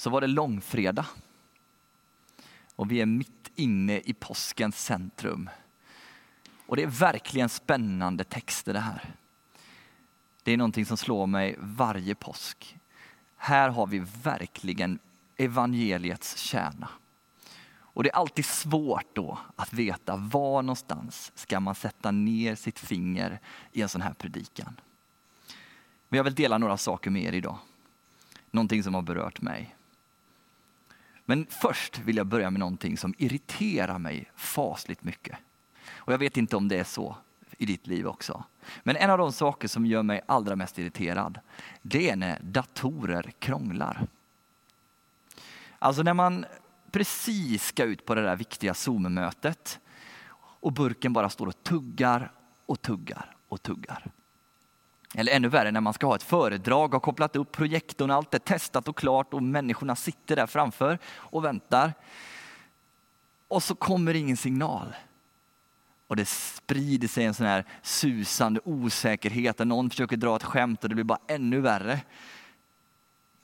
så 0.00 0.10
var 0.10 0.20
det 0.20 0.26
långfredag. 0.26 1.04
Och 2.76 2.90
vi 2.90 3.00
är 3.00 3.06
mitt 3.06 3.50
inne 3.54 3.98
i 3.98 4.14
påskens 4.14 4.84
centrum. 4.84 5.50
Och 6.66 6.76
det 6.76 6.82
är 6.82 6.86
verkligen 6.86 7.48
spännande 7.48 8.24
texter 8.24 8.72
det 8.72 8.80
här. 8.80 9.14
Det 10.42 10.52
är 10.52 10.56
någonting 10.56 10.86
som 10.86 10.96
slår 10.96 11.26
mig 11.26 11.56
varje 11.58 12.14
påsk. 12.14 12.76
Här 13.36 13.68
har 13.68 13.86
vi 13.86 14.02
verkligen 14.22 14.98
evangeliets 15.36 16.36
kärna. 16.36 16.88
Och 17.70 18.02
det 18.02 18.10
är 18.10 18.16
alltid 18.16 18.44
svårt 18.44 19.14
då 19.14 19.38
att 19.56 19.72
veta 19.72 20.16
var 20.16 20.62
någonstans 20.62 21.32
ska 21.34 21.60
man 21.60 21.74
sätta 21.74 22.10
ner 22.10 22.54
sitt 22.54 22.78
finger 22.78 23.40
i 23.72 23.82
en 23.82 23.88
sån 23.88 24.00
här 24.00 24.14
predikan. 24.14 24.80
Men 26.08 26.16
jag 26.16 26.24
vill 26.24 26.34
dela 26.34 26.58
några 26.58 26.76
saker 26.76 27.10
med 27.10 27.22
er 27.22 27.32
idag. 27.32 27.58
Någonting 28.50 28.82
som 28.82 28.94
har 28.94 29.02
berört 29.02 29.40
mig. 29.40 29.76
Men 31.30 31.46
först 31.50 31.98
vill 31.98 32.16
jag 32.16 32.26
börja 32.26 32.50
med 32.50 32.60
någonting 32.60 32.96
som 32.96 33.14
irriterar 33.18 33.98
mig 33.98 34.30
fasligt 34.34 35.02
mycket. 35.02 35.38
Och 35.90 36.12
jag 36.12 36.18
vet 36.18 36.36
inte 36.36 36.56
om 36.56 36.68
det 36.68 36.76
är 36.78 36.84
så 36.84 37.16
i 37.58 37.66
ditt 37.66 37.86
liv 37.86 38.06
också. 38.06 38.44
Men 38.82 38.96
en 38.96 39.10
av 39.10 39.18
de 39.18 39.32
saker 39.32 39.68
som 39.68 39.86
gör 39.86 40.02
mig 40.02 40.20
allra 40.26 40.56
mest 40.56 40.78
irriterad, 40.78 41.40
det 41.82 42.10
är 42.10 42.16
när 42.16 42.38
datorer 42.42 43.32
krånglar. 43.38 44.06
Alltså 45.78 46.02
när 46.02 46.14
man 46.14 46.44
precis 46.90 47.64
ska 47.64 47.84
ut 47.84 48.06
på 48.06 48.14
det 48.14 48.22
där 48.22 48.36
viktiga 48.36 48.74
Zoom-mötet 48.74 49.80
och 50.36 50.72
burken 50.72 51.12
bara 51.12 51.30
står 51.30 51.46
och 51.46 51.62
tuggar 51.62 52.32
och 52.66 52.82
tuggar 52.82 53.36
och 53.48 53.62
tuggar. 53.62 54.10
Eller 55.14 55.32
ännu 55.32 55.48
värre 55.48 55.70
när 55.70 55.80
man 55.80 55.92
ska 55.92 56.06
ha 56.06 56.14
ett 56.14 56.22
föredrag, 56.22 56.92
har 56.92 57.00
kopplat 57.00 57.36
upp 57.36 57.52
projektorn, 57.52 58.10
allt 58.10 58.34
är 58.34 58.38
testat 58.38 58.88
och 58.88 58.96
klart 58.96 59.34
och 59.34 59.42
människorna 59.42 59.96
sitter 59.96 60.36
där 60.36 60.46
framför 60.46 60.98
och 61.06 61.44
väntar. 61.44 61.94
Och 63.48 63.62
så 63.62 63.74
kommer 63.74 64.14
ingen 64.14 64.36
signal. 64.36 64.94
Och 66.06 66.16
det 66.16 66.28
sprider 66.28 67.08
sig 67.08 67.24
en 67.24 67.34
sån 67.34 67.46
här 67.46 67.64
susande 67.82 68.60
osäkerhet 68.64 69.56
där 69.56 69.64
någon 69.64 69.90
försöker 69.90 70.16
dra 70.16 70.36
ett 70.36 70.42
skämt 70.42 70.82
och 70.82 70.88
det 70.88 70.94
blir 70.94 71.04
bara 71.04 71.20
ännu 71.26 71.60
värre. 71.60 72.00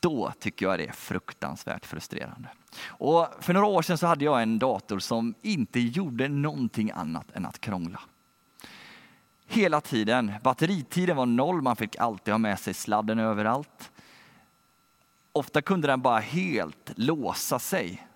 Då 0.00 0.32
tycker 0.38 0.66
jag 0.66 0.78
det 0.78 0.86
är 0.86 0.92
fruktansvärt 0.92 1.86
frustrerande. 1.86 2.48
Och 2.86 3.28
för 3.40 3.52
några 3.52 3.66
år 3.66 3.82
sedan 3.82 3.98
så 3.98 4.06
hade 4.06 4.24
jag 4.24 4.42
en 4.42 4.58
dator 4.58 4.98
som 4.98 5.34
inte 5.42 5.80
gjorde 5.80 6.28
någonting 6.28 6.90
annat 6.90 7.30
än 7.34 7.46
att 7.46 7.60
krångla. 7.60 8.00
Hela 9.46 9.80
tiden. 9.80 10.32
Batteritiden 10.42 11.16
var 11.16 11.26
noll, 11.26 11.62
man 11.62 11.76
fick 11.76 11.96
alltid 11.96 12.34
ha 12.34 12.38
med 12.38 12.58
sig 12.58 12.74
sladden 12.74 13.18
överallt. 13.18 13.92
Ofta 15.32 15.62
kunde 15.62 15.86
den 15.86 16.00
bara 16.02 16.18
helt 16.18 16.92
låsa 16.96 17.58
sig 17.58 18.06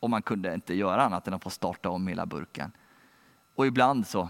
och 0.00 0.10
man 0.10 0.22
kunde 0.22 0.54
inte 0.54 0.74
göra 0.74 1.02
annat 1.02 1.28
än 1.28 1.34
att 1.34 1.42
få 1.42 1.50
starta 1.50 1.90
om 1.90 2.06
hela 2.06 2.26
burken. 2.26 2.72
Och 3.54 3.66
ibland 3.66 4.06
så, 4.06 4.28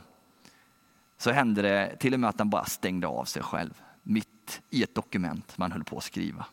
så 1.17 1.31
hände 1.31 1.63
det 1.63 1.97
till 1.97 2.15
och 2.15 2.21
med 2.21 2.31
att 2.31 2.39
den 2.39 2.51
bara 2.51 2.65
stängde 2.65 3.07
av 3.07 3.25
sig 3.25 3.43
själv 3.43 3.83
mitt 4.03 4.63
i 4.71 4.83
ett 4.83 4.95
dokument 4.95 5.59
man 5.59 5.73
höll 5.73 5.85
på 5.85 5.97
att 5.97 6.05
skriva. 6.05 6.47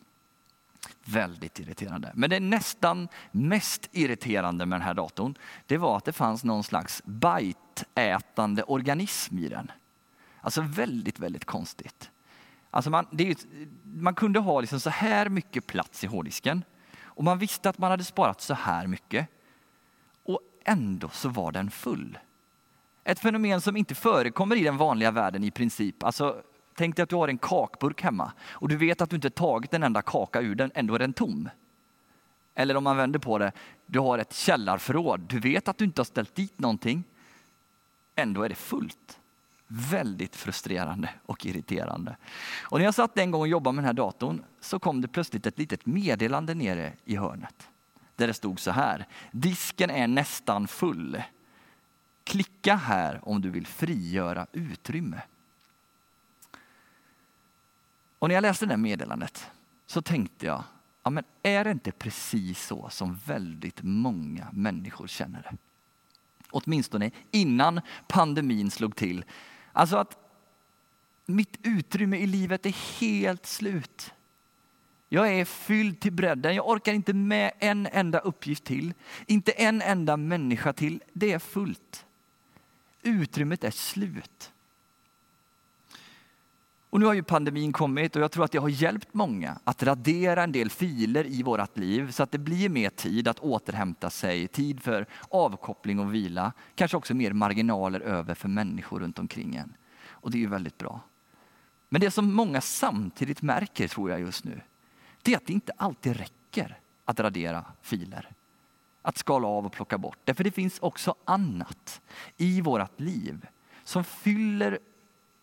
Väldigt 1.04 1.58
irriterande. 1.58 2.12
Men 2.14 2.30
det 2.30 2.40
nästan 2.40 3.08
mest 3.32 3.88
irriterande 3.92 4.66
med 4.66 4.80
den 4.80 4.86
här 4.86 4.94
datorn, 4.94 5.34
det 5.66 5.78
var 5.78 5.96
att 5.96 6.04
det 6.04 6.12
fanns 6.12 6.44
någon 6.44 6.64
slags 6.64 7.02
byteätande 7.04 8.62
organism 8.62 9.38
i 9.38 9.48
den. 9.48 9.70
Alltså 10.40 10.60
väldigt, 10.60 11.18
väldigt 11.18 11.44
konstigt. 11.44 12.10
Alltså 12.70 12.90
man, 12.90 13.06
ju, 13.10 13.34
man 13.82 14.14
kunde 14.14 14.38
ha 14.38 14.60
liksom 14.60 14.80
så 14.80 14.90
här 14.90 15.28
mycket 15.28 15.66
plats 15.66 16.04
i 16.04 16.06
hårddisken 16.06 16.64
och 17.02 17.24
man 17.24 17.38
visste 17.38 17.68
att 17.68 17.78
man 17.78 17.90
hade 17.90 18.04
sparat 18.04 18.40
så 18.40 18.54
här 18.54 18.86
mycket. 18.86 19.28
Och 20.22 20.40
ändå 20.64 21.08
så 21.08 21.28
var 21.28 21.52
den 21.52 21.70
full. 21.70 22.18
Ett 23.04 23.18
fenomen 23.18 23.60
som 23.60 23.76
inte 23.76 23.94
förekommer 23.94 24.56
i 24.56 24.64
den 24.64 24.76
vanliga 24.76 25.10
världen 25.10 25.44
i 25.44 25.50
princip. 25.50 26.02
Alltså, 26.04 26.42
tänk 26.74 26.96
dig 26.96 27.02
att 27.02 27.08
du 27.08 27.16
har 27.16 27.28
en 27.28 27.38
kakburk 27.38 28.02
hemma 28.02 28.32
och 28.48 28.68
du 28.68 28.76
vet 28.76 29.00
att 29.00 29.10
du 29.10 29.16
inte 29.16 29.30
tagit 29.30 29.74
en 29.74 29.82
enda 29.82 30.02
kaka 30.02 30.40
ur 30.40 30.54
den, 30.54 30.70
ändå 30.74 30.94
är 30.94 30.98
den 30.98 31.12
tom. 31.12 31.48
Eller 32.54 32.76
om 32.76 32.84
man 32.84 32.96
vänder 32.96 33.18
på 33.18 33.38
det, 33.38 33.52
du 33.86 33.98
har 33.98 34.18
ett 34.18 34.32
källarförråd, 34.32 35.20
du 35.20 35.40
vet 35.40 35.68
att 35.68 35.78
du 35.78 35.84
inte 35.84 36.00
har 36.00 36.04
ställt 36.04 36.34
dit 36.34 36.58
någonting, 36.58 37.04
ändå 38.14 38.42
är 38.42 38.48
det 38.48 38.54
fullt. 38.54 39.19
Väldigt 39.72 40.36
frustrerande 40.36 41.10
och 41.26 41.46
irriterande. 41.46 42.16
Och 42.62 42.78
när 42.78 42.84
jag 42.84 42.94
satt 42.94 43.18
en 43.18 43.30
gång 43.30 43.40
och 43.40 43.48
jobbade 43.48 43.74
med 43.74 43.84
den 43.84 43.86
här 43.86 43.92
datorn 43.92 44.42
så 44.60 44.78
kom 44.78 45.00
det 45.00 45.08
plötsligt 45.08 45.46
ett 45.46 45.58
litet 45.58 45.86
meddelande 45.86 46.54
nere 46.54 46.92
i 47.04 47.16
hörnet. 47.16 47.68
Där 48.16 48.26
det 48.26 48.34
stod 48.34 48.60
så 48.60 48.70
här, 48.70 49.06
disken 49.30 49.90
är 49.90 50.06
nästan 50.06 50.68
full. 50.68 51.22
Klicka 52.24 52.76
här 52.76 53.20
om 53.22 53.40
du 53.40 53.50
vill 53.50 53.66
frigöra 53.66 54.46
utrymme. 54.52 55.22
Och 58.18 58.28
när 58.28 58.34
jag 58.34 58.42
läste 58.42 58.66
det 58.66 58.76
meddelandet 58.76 59.50
så 59.86 60.02
tänkte 60.02 60.46
jag, 60.46 60.64
ja 61.02 61.10
men 61.10 61.24
är 61.42 61.64
det 61.64 61.70
inte 61.70 61.92
precis 61.92 62.66
så 62.66 62.88
som 62.90 63.18
väldigt 63.26 63.82
många 63.82 64.48
människor 64.52 65.06
känner 65.06 65.42
det? 65.42 65.56
Åtminstone 66.50 67.10
innan 67.30 67.80
pandemin 68.08 68.70
slog 68.70 68.96
till. 68.96 69.24
Alltså 69.72 69.96
att 69.96 70.18
mitt 71.26 71.58
utrymme 71.62 72.16
i 72.16 72.26
livet 72.26 72.66
är 72.66 73.00
helt 73.00 73.46
slut. 73.46 74.12
Jag 75.08 75.28
är 75.28 75.44
fylld 75.44 76.00
till 76.00 76.12
bredden. 76.12 76.54
Jag 76.54 76.68
orkar 76.68 76.92
inte 76.92 77.12
med 77.12 77.52
en 77.58 77.86
enda 77.86 78.18
uppgift 78.18 78.64
till. 78.64 78.94
Inte 79.26 79.52
en 79.52 79.82
enda 79.82 80.16
människa 80.16 80.72
till. 80.72 81.02
Det 81.12 81.32
är 81.32 81.38
fullt. 81.38 82.06
Utrymmet 83.02 83.64
är 83.64 83.70
slut. 83.70 84.52
Och 86.90 87.00
nu 87.00 87.06
har 87.06 87.14
ju 87.14 87.22
pandemin 87.22 87.72
kommit 87.72 88.16
och 88.16 88.22
jag 88.22 88.32
tror 88.32 88.44
att 88.44 88.52
det 88.52 88.58
har 88.58 88.68
hjälpt 88.68 89.14
många 89.14 89.58
att 89.64 89.82
radera 89.82 90.42
en 90.42 90.52
del 90.52 90.70
filer 90.70 91.26
i 91.26 91.42
vårt 91.42 91.76
liv 91.76 92.10
så 92.10 92.22
att 92.22 92.32
det 92.32 92.38
blir 92.38 92.68
mer 92.68 92.90
tid 92.90 93.28
att 93.28 93.38
återhämta 93.38 94.10
sig, 94.10 94.48
tid 94.48 94.82
för 94.82 95.06
avkoppling 95.28 95.98
och 95.98 96.14
vila. 96.14 96.52
Kanske 96.74 96.96
också 96.96 97.14
mer 97.14 97.32
marginaler 97.32 98.00
över 98.00 98.34
för 98.34 98.48
människor 98.48 99.00
runt 99.00 99.18
omkring 99.18 99.56
en. 99.56 99.72
Och 100.08 100.30
det 100.30 100.38
är 100.38 100.40
ju 100.40 100.46
väldigt 100.46 100.78
bra. 100.78 101.00
Men 101.88 102.00
det 102.00 102.10
som 102.10 102.34
många 102.34 102.60
samtidigt 102.60 103.42
märker 103.42 103.88
tror 103.88 104.10
jag 104.10 104.20
just 104.20 104.44
nu, 104.44 104.60
det 105.22 105.32
är 105.32 105.36
att 105.36 105.46
det 105.46 105.52
inte 105.52 105.72
alltid 105.76 106.16
räcker 106.16 106.78
att 107.04 107.20
radera 107.20 107.64
filer 107.82 108.30
att 109.02 109.18
skala 109.18 109.48
av 109.48 109.66
och 109.66 109.72
plocka 109.72 109.98
bort. 109.98 110.18
Därför 110.24 110.44
det 110.44 110.50
finns 110.50 110.78
också 110.78 111.14
annat 111.24 112.00
i 112.36 112.60
vårt 112.60 113.00
liv 113.00 113.46
som 113.84 114.04
fyller 114.04 114.78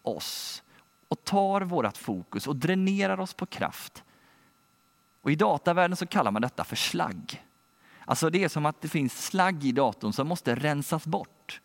oss 0.01 0.63
och 1.07 1.23
tar 1.23 1.61
vårt 1.61 1.97
fokus 1.97 2.47
och 2.47 2.55
dränerar 2.55 3.19
oss 3.19 3.33
på 3.33 3.45
kraft. 3.45 4.03
Och 5.21 5.31
I 5.31 5.35
datavärlden 5.35 5.97
så 5.97 6.05
kallar 6.05 6.31
man 6.31 6.41
detta 6.41 6.63
för 6.63 6.75
slagg. 6.75 7.43
Alltså 8.05 8.29
det 8.29 8.43
är 8.43 8.49
som 8.49 8.65
att 8.65 8.81
det 8.81 8.87
finns 8.87 9.25
slagg 9.25 9.65
i 9.65 9.71
datorn 9.71 10.13
som 10.13 10.27
måste 10.27 10.55
rensas 10.55 11.07
bort 11.07 11.61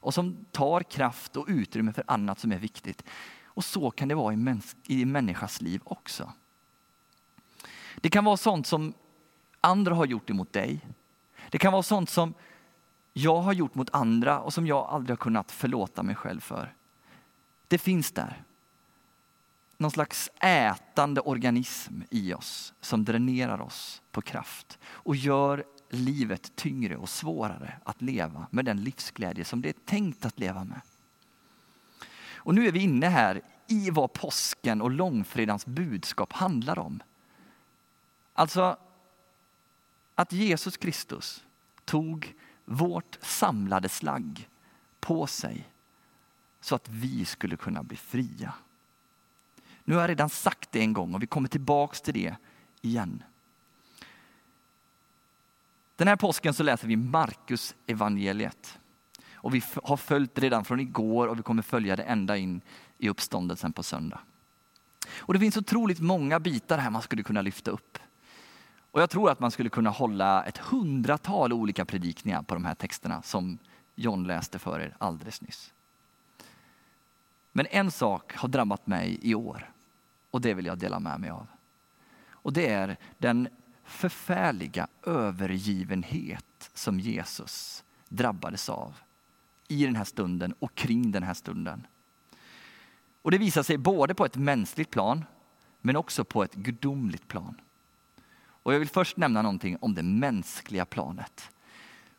och 0.00 0.14
som 0.14 0.44
tar 0.50 0.80
kraft 0.80 1.36
och 1.36 1.44
utrymme 1.48 1.92
för 1.92 2.04
annat 2.06 2.38
som 2.38 2.52
är 2.52 2.58
viktigt. 2.58 3.04
Och 3.44 3.64
så 3.64 3.90
kan 3.90 4.08
det 4.08 4.14
vara 4.14 4.32
i, 4.32 4.36
mäns 4.36 4.76
i 4.86 5.04
människas 5.04 5.60
liv 5.60 5.80
också. 5.84 6.32
Det 7.96 8.10
kan 8.10 8.24
vara 8.24 8.36
sånt 8.36 8.66
som 8.66 8.94
andra 9.60 9.94
har 9.94 10.06
gjort 10.06 10.30
emot 10.30 10.52
dig, 10.52 10.80
det 11.50 11.58
kan 11.58 11.72
vara 11.72 11.82
sånt 11.82 12.10
som 12.10 12.34
jag 13.12 13.40
har 13.40 13.52
gjort 13.52 13.74
mot 13.74 13.94
andra 13.94 14.40
och 14.40 14.54
som 14.54 14.66
jag 14.66 14.86
aldrig 14.86 15.10
har 15.18 15.22
kunnat 15.22 15.52
förlåta 15.52 16.02
mig 16.02 16.14
själv 16.14 16.40
för. 16.40 16.74
Det 17.68 17.78
finns 17.78 18.12
där. 18.12 18.42
Någon 19.80 19.90
slags 19.90 20.30
ätande 20.40 21.20
organism 21.20 22.02
i 22.10 22.34
oss 22.34 22.74
som 22.80 23.04
dränerar 23.04 23.60
oss 23.60 24.02
på 24.10 24.22
kraft 24.22 24.78
och 24.84 25.16
gör 25.16 25.64
livet 25.90 26.56
tyngre 26.56 26.96
och 26.96 27.08
svårare 27.08 27.80
att 27.84 28.02
leva 28.02 28.46
med 28.50 28.64
den 28.64 28.84
livsglädje 28.84 29.44
som 29.44 29.62
det 29.62 29.68
är 29.68 29.74
tänkt 29.84 30.24
att 30.24 30.38
leva 30.38 30.64
med. 30.64 30.80
Och 32.32 32.54
nu 32.54 32.66
är 32.66 32.72
vi 32.72 32.78
inne 32.82 33.06
här 33.06 33.42
i 33.66 33.90
vad 33.90 34.12
påsken 34.12 34.82
och 34.82 34.90
långfredagens 34.90 35.66
budskap 35.66 36.32
handlar 36.32 36.78
om. 36.78 37.02
Alltså 38.32 38.76
att 40.14 40.32
Jesus 40.32 40.76
Kristus 40.76 41.44
tog 41.84 42.34
vårt 42.64 43.18
samlade 43.20 43.88
slagg 43.88 44.48
på 45.00 45.26
sig 45.26 45.68
så 46.60 46.74
att 46.74 46.88
vi 46.88 47.24
skulle 47.24 47.56
kunna 47.56 47.82
bli 47.82 47.96
fria. 47.96 48.54
Nu 49.84 49.94
har 49.94 50.00
jag 50.00 50.10
redan 50.10 50.28
sagt 50.28 50.72
det 50.72 50.80
en 50.80 50.92
gång 50.92 51.14
och 51.14 51.22
vi 51.22 51.26
kommer 51.26 51.48
tillbaks 51.48 52.00
till 52.00 52.14
det 52.14 52.34
igen. 52.80 53.22
Den 55.96 56.08
här 56.08 56.16
påsken 56.16 56.54
så 56.54 56.62
läser 56.62 56.88
vi 56.88 56.96
Markus 56.96 57.74
evangeliet. 57.86 58.78
Och 59.34 59.54
vi 59.54 59.62
har 59.84 59.96
följt 59.96 60.34
det 60.34 60.40
redan 60.40 60.64
från 60.64 60.80
igår 60.80 61.26
och 61.26 61.38
vi 61.38 61.42
kommer 61.42 61.62
följa 61.62 61.96
det 61.96 62.02
ända 62.02 62.36
in 62.36 62.60
i 62.98 63.08
uppståndelsen 63.08 63.72
på 63.72 63.82
söndag. 63.82 64.20
Och 65.18 65.34
det 65.34 65.40
finns 65.40 65.56
otroligt 65.56 66.00
många 66.00 66.40
bitar 66.40 66.78
här 66.78 66.90
man 66.90 67.02
skulle 67.02 67.22
kunna 67.22 67.42
lyfta 67.42 67.70
upp. 67.70 67.98
Och 68.90 69.02
jag 69.02 69.10
tror 69.10 69.30
att 69.30 69.40
man 69.40 69.50
skulle 69.50 69.68
kunna 69.68 69.90
hålla 69.90 70.44
ett 70.44 70.58
hundratal 70.58 71.52
olika 71.52 71.84
predikningar 71.84 72.42
på 72.42 72.54
de 72.54 72.64
här 72.64 72.74
texterna 72.74 73.22
som 73.22 73.58
John 73.94 74.26
läste 74.26 74.58
för 74.58 74.80
er 74.80 74.96
alldeles 74.98 75.42
nyss. 75.42 75.72
Men 77.60 77.66
en 77.70 77.90
sak 77.90 78.36
har 78.36 78.48
drabbat 78.48 78.86
mig 78.86 79.18
i 79.22 79.34
år 79.34 79.72
och 80.30 80.40
det 80.40 80.54
vill 80.54 80.66
jag 80.66 80.78
dela 80.78 81.00
med 81.00 81.20
mig 81.20 81.30
av. 81.30 81.46
Och 82.30 82.52
det 82.52 82.66
är 82.66 82.96
den 83.18 83.48
förfärliga 83.84 84.86
övergivenhet 85.06 86.70
som 86.74 87.00
Jesus 87.00 87.84
drabbades 88.08 88.68
av 88.68 88.94
i 89.68 89.84
den 89.84 89.96
här 89.96 90.04
stunden 90.04 90.54
och 90.58 90.74
kring 90.74 91.10
den 91.10 91.22
här 91.22 91.34
stunden. 91.34 91.86
Och 93.22 93.30
det 93.30 93.38
visar 93.38 93.62
sig 93.62 93.78
både 93.78 94.14
på 94.14 94.24
ett 94.24 94.36
mänskligt 94.36 94.90
plan 94.90 95.24
men 95.80 95.96
också 95.96 96.24
på 96.24 96.44
ett 96.44 96.54
gudomligt 96.54 97.28
plan. 97.28 97.60
Och 98.42 98.74
jag 98.74 98.78
vill 98.78 98.88
först 98.88 99.16
nämna 99.16 99.42
någonting 99.42 99.76
om 99.80 99.94
det 99.94 100.02
mänskliga 100.02 100.84
planet. 100.84 101.50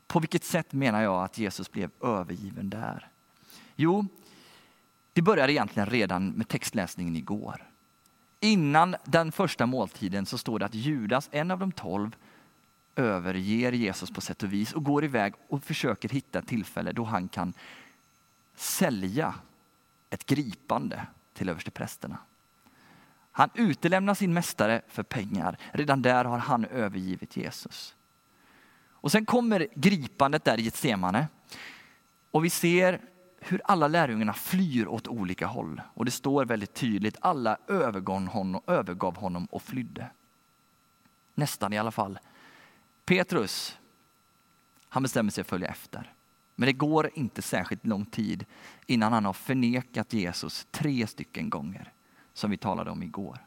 På 0.08 0.20
vilket 0.20 0.44
sätt 0.44 0.74
menar 0.74 1.02
jag 1.02 1.24
att 1.24 1.38
Jesus 1.38 1.72
blev 1.72 1.92
övergiven 2.02 2.70
där? 2.70 3.08
Jo, 3.76 4.08
det 5.14 5.22
började 5.22 5.54
egentligen 5.54 5.90
redan 5.90 6.30
med 6.30 6.48
textläsningen 6.48 7.16
igår. 7.16 7.68
Innan 8.40 8.96
den 9.06 9.32
första 9.32 9.66
måltiden 9.66 10.26
så 10.26 10.38
står 10.38 10.60
det 10.60 10.66
att 10.66 10.74
Judas, 10.74 11.30
en 11.32 11.52
av 11.52 11.60
de 11.60 11.72
tolv, 11.72 12.16
överger 12.96 13.72
Jesus 13.72 14.12
på 14.12 14.22
sätt 14.22 14.44
och 14.44 14.54
vis 14.54 14.74
och 14.74 14.84
går 14.84 15.04
iväg 15.04 15.34
och 15.48 15.64
försöker 15.64 16.10
hitta 16.10 16.40
ett 16.40 16.48
tillfälle 16.48 16.92
då 16.92 17.04
han 17.04 17.28
kan 17.28 17.54
sälja 18.56 19.34
ett 20.10 20.26
gripande 20.26 21.08
till 21.34 21.50
översteprästerna. 21.50 22.18
Han 23.32 23.50
utelämnar 23.54 24.14
sin 24.14 24.34
mästare 24.34 24.82
för 24.88 25.04
pengar. 25.04 25.58
Redan 25.72 26.02
där 26.02 26.26
har 26.26 26.38
han 26.38 26.66
övergivit 26.66 27.38
Jesus. 27.38 27.96
Och 28.90 29.12
sen 29.12 29.26
kommer 29.26 29.68
gripandet 29.76 30.46
där 30.46 30.60
i 30.60 30.64
Getsemane. 30.64 31.28
Och 32.32 32.46
vi 32.46 32.50
ser 32.50 33.02
hur 33.44 33.62
alla 33.66 33.88
lärjungarna 33.88 34.34
flyr 34.34 34.88
åt 34.88 35.08
olika 35.08 35.48
håll. 35.48 35.82
Och 35.94 36.06
det 36.06 36.12
står 36.12 36.46
väldigt 36.46 36.74
tydligt, 36.74 37.18
alla 37.22 37.58
övergav 37.68 38.28
honom, 38.28 38.62
övergav 38.68 39.18
honom 39.18 39.46
och 39.46 39.62
flydde. 39.62 40.12
Nästan 41.36 41.74
i 41.74 41.78
alla 41.78 41.92
fall. 41.92 42.20
Petrus, 43.06 43.78
han 44.90 45.04
bestämmer 45.04 45.32
sig 45.32 45.42
att 45.42 45.48
följa 45.48 45.68
efter. 45.68 46.14
Men 46.56 46.68
det 46.68 46.74
går 46.74 47.10
inte 47.14 47.42
särskilt 47.42 47.86
lång 47.86 48.06
tid 48.06 48.46
innan 48.86 49.14
han 49.14 49.26
har 49.26 49.34
förnekat 49.34 50.14
Jesus 50.14 50.68
tre 50.72 51.08
stycken 51.08 51.50
gånger, 51.50 51.94
som 52.34 52.52
vi 52.52 52.58
talade 52.58 52.92
om 52.92 53.04
igår. 53.04 53.38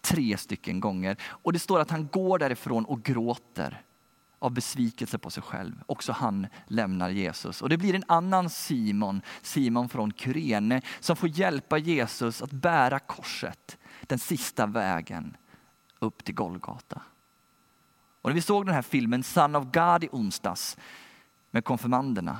Tre 0.00 0.36
stycken 0.36 0.80
gånger. 0.80 1.16
Och 1.22 1.52
det 1.52 1.58
står 1.58 1.80
att 1.80 1.90
han 1.90 2.08
går 2.12 2.38
därifrån 2.38 2.84
och 2.84 3.02
gråter 3.02 3.82
av 4.40 4.50
besvikelse 4.52 5.18
på 5.18 5.30
sig 5.30 5.42
själv. 5.42 5.82
Också 5.86 6.12
han 6.12 6.46
lämnar 6.66 7.10
Jesus. 7.10 7.62
Och 7.62 7.68
det 7.68 7.76
blir 7.76 7.94
en 7.94 8.04
annan 8.06 8.50
Simon, 8.50 9.22
Simon 9.42 9.88
från 9.88 10.12
Kyrene, 10.12 10.82
som 11.00 11.16
får 11.16 11.28
hjälpa 11.28 11.78
Jesus 11.78 12.42
att 12.42 12.52
bära 12.52 12.98
korset 12.98 13.78
den 14.02 14.18
sista 14.18 14.66
vägen 14.66 15.36
upp 15.98 16.24
till 16.24 16.34
Golgata. 16.34 17.02
Och 18.22 18.30
när 18.30 18.34
vi 18.34 18.42
såg 18.42 18.66
den 18.66 18.74
här 18.74 18.82
filmen 18.82 19.22
Son 19.22 19.56
of 19.56 19.64
God 19.72 20.04
i 20.04 20.08
onsdags 20.12 20.76
med 21.50 21.64
konfirmanderna, 21.64 22.38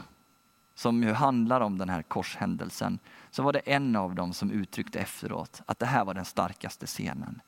som 0.74 1.02
ju 1.02 1.12
handlar 1.12 1.60
om 1.60 1.78
den 1.78 1.88
här 1.88 2.02
korshändelsen, 2.02 2.98
så 3.30 3.42
var 3.42 3.52
det 3.52 3.58
en 3.58 3.96
av 3.96 4.14
dem 4.14 4.32
som 4.32 4.50
uttryckte 4.50 5.00
efteråt 5.00 5.62
att 5.66 5.78
det 5.78 5.86
här 5.86 6.04
var 6.04 6.14
den 6.14 6.24
starkaste 6.24 6.86
scenen. 6.86 7.40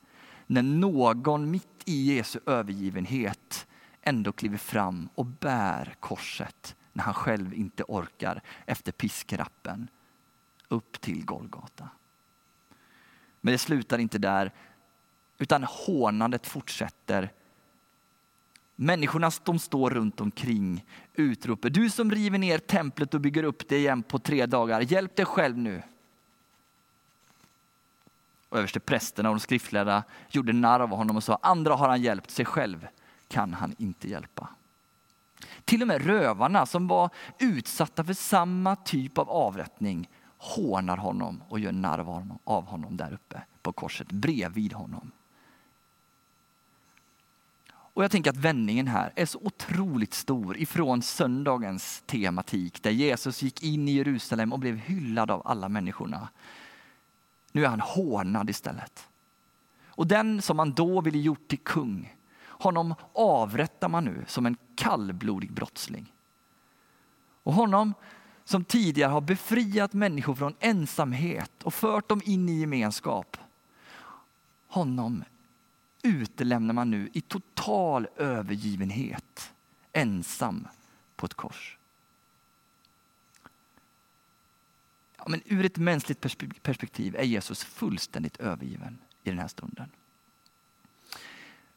När 0.46 0.62
någon 0.62 1.50
mitt 1.50 1.82
i 1.84 2.14
Jesu 2.14 2.38
övergivenhet 2.46 3.66
ändå 4.02 4.32
kliver 4.32 4.58
fram 4.58 5.08
och 5.14 5.26
bär 5.26 5.94
korset 6.00 6.76
när 6.93 7.04
han 7.04 7.14
själv 7.14 7.54
inte 7.54 7.84
orkar 7.88 8.43
efter 8.66 8.93
piskrappen 8.93 9.88
upp 10.69 11.00
till 11.00 11.25
Golgata. 11.25 11.88
Men 13.40 13.52
det 13.52 13.58
slutar 13.58 13.99
inte 13.99 14.19
där, 14.19 14.52
utan 15.38 15.64
hånandet 15.64 16.46
fortsätter. 16.46 17.32
Människorna 18.76 19.31
som 19.31 19.58
står 19.58 19.90
runt 19.90 20.20
omkring 20.20 20.84
utropar, 21.14 21.70
du 21.70 21.90
som 21.90 22.10
river 22.10 22.38
ner 22.38 22.58
templet 22.58 23.14
och 23.14 23.20
bygger 23.20 23.43
upp 23.43 23.69
det 23.69 23.78
igen 23.78 24.02
på 24.02 24.19
tre 24.19 24.46
dagar, 24.46 24.81
hjälp 24.81 25.16
dig 25.16 25.26
själv 25.26 25.58
nu. 25.58 25.82
Och 28.49 28.58
överste 28.58 28.81
prästerna 28.81 29.28
och 29.28 29.34
de 29.34 29.40
skriftlärda 29.40 30.02
gjorde 30.31 30.52
narr 30.52 30.81
av 30.81 30.88
honom 30.88 31.16
och 31.16 31.25
sa, 31.25 31.38
andra 31.43 31.75
har 31.75 31.88
han 31.88 32.02
hjälpt 32.02 32.31
sig 32.31 32.44
själv 32.44 32.88
kan 33.32 33.55
han 33.55 33.75
inte 33.79 34.08
hjälpa. 34.08 34.49
Till 35.64 35.82
och 35.82 35.88
med 35.88 36.06
rövarna 36.06 36.67
som 36.67 36.88
var 36.88 37.11
utsatta 37.38 38.05
för 38.05 38.14
samma 38.14 38.76
typ 38.76 39.19
av 39.19 39.31
avrättning 39.31 40.08
hånar 40.38 40.96
honom 40.96 41.43
och 41.49 41.61
gör 41.61 41.73
narr 41.73 42.29
av 42.44 42.67
honom 42.67 42.96
där 42.96 43.12
uppe 43.12 43.43
på 43.62 43.73
korset 43.73 44.12
bredvid 44.12 44.73
honom. 44.73 45.11
Och 47.94 48.05
jag 48.05 48.11
tänker 48.11 48.31
att 48.31 48.37
vändningen 48.37 48.87
här 48.87 49.12
är 49.17 49.26
så 49.26 49.38
otroligt 49.43 50.14
stor 50.14 50.56
ifrån 50.56 51.02
söndagens 51.02 52.02
tematik 52.06 52.82
där 52.82 52.90
Jesus 52.90 53.43
gick 53.43 53.62
in 53.62 53.88
i 53.88 53.93
Jerusalem 53.93 54.52
och 54.52 54.58
blev 54.58 54.76
hyllad 54.76 55.31
av 55.31 55.43
alla 55.44 55.69
människorna. 55.69 56.28
Nu 57.52 57.64
är 57.64 57.69
han 57.69 57.81
hånad 57.81 58.50
istället. 58.50 59.08
Och 59.87 60.06
den 60.06 60.43
som 60.43 60.56
man 60.56 60.73
då 60.73 61.00
ville 61.00 61.19
gjort 61.19 61.49
till 61.49 61.58
kung 61.58 62.17
honom 62.62 62.94
avrättar 63.12 63.88
man 63.88 64.05
nu 64.05 64.25
som 64.29 64.47
en 64.47 64.56
kallblodig 64.75 65.53
brottsling. 65.53 66.12
Och 67.43 67.55
honom 67.55 67.94
som 68.44 68.64
tidigare 68.64 69.11
har 69.11 69.20
befriat 69.20 69.93
människor 69.93 70.35
från 70.35 70.55
ensamhet 70.61 71.62
och 71.62 71.75
fört 71.75 72.09
dem 72.09 72.23
in 72.25 72.49
i 72.49 72.61
gemenskap. 72.61 73.37
Honom 74.67 75.25
utelämnar 76.03 76.75
man 76.75 76.91
nu 76.91 77.11
i 77.12 77.20
total 77.20 78.06
övergivenhet, 78.17 79.53
ensam 79.93 80.69
på 81.17 81.26
ett 81.26 81.35
kors. 81.35 81.79
Ja, 85.17 85.25
men 85.29 85.43
ur 85.44 85.64
ett 85.64 85.76
mänskligt 85.76 86.20
perspektiv 86.62 87.17
är 87.17 87.25
Jesus 87.25 87.64
fullständigt 87.64 88.37
övergiven 88.37 88.99
i 89.25 89.31
den 89.31 89.38
här 89.38 89.49
stunden. 89.49 89.91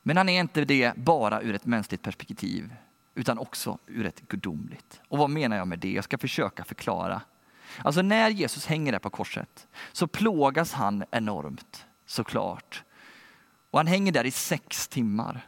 Men 0.08 0.18
han 0.18 0.30
är 0.30 0.40
inte 0.40 0.66
det 0.66 0.98
bara 0.98 1.42
ur 1.42 1.56
ett 1.56 1.66
mänskligt 1.66 2.02
perspektiv, 2.02 2.76
utan 3.16 3.38
också 3.38 3.78
ur 3.88 4.06
ett 4.06 4.28
gudomligt. 4.28 5.02
Och 5.08 5.18
vad 5.18 5.30
menar 5.30 5.58
jag 5.58 5.68
med 5.68 5.80
det? 5.80 5.92
Jag 5.92 6.04
ska 6.04 6.18
försöka 6.18 6.64
förklara. 6.64 7.22
Alltså 7.84 8.02
när 8.02 8.30
Jesus 8.30 8.66
hänger 8.66 8.92
där 8.92 9.00
på 9.00 9.10
korset 9.10 9.68
så 9.92 10.08
plågas 10.08 10.74
han 10.74 11.04
enormt, 11.12 11.86
såklart. 12.06 12.84
Och 13.72 13.80
han 13.80 13.88
hänger 13.88 14.12
där 14.12 14.26
i 14.26 14.32
sex 14.32 14.88
timmar. 14.88 15.48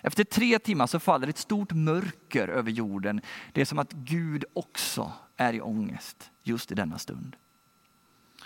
Efter 0.00 0.24
tre 0.24 0.58
timmar 0.58 0.86
så 0.86 1.00
faller 1.00 1.28
ett 1.28 1.38
stort 1.38 1.72
mörker 1.72 2.48
över 2.48 2.70
jorden. 2.70 3.20
Det 3.52 3.60
är 3.60 3.64
som 3.64 3.78
att 3.78 3.92
Gud 3.92 4.44
också 4.52 5.12
är 5.36 5.52
i 5.52 5.60
ångest 5.60 6.30
just 6.42 6.72
i 6.72 6.74
denna 6.74 6.98
stund. 6.98 7.36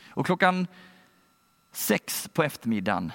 Och 0.09 0.27
klockan 0.27 0.67
sex 1.73 2.29
på 2.33 2.43
eftermiddagen, 2.43 3.13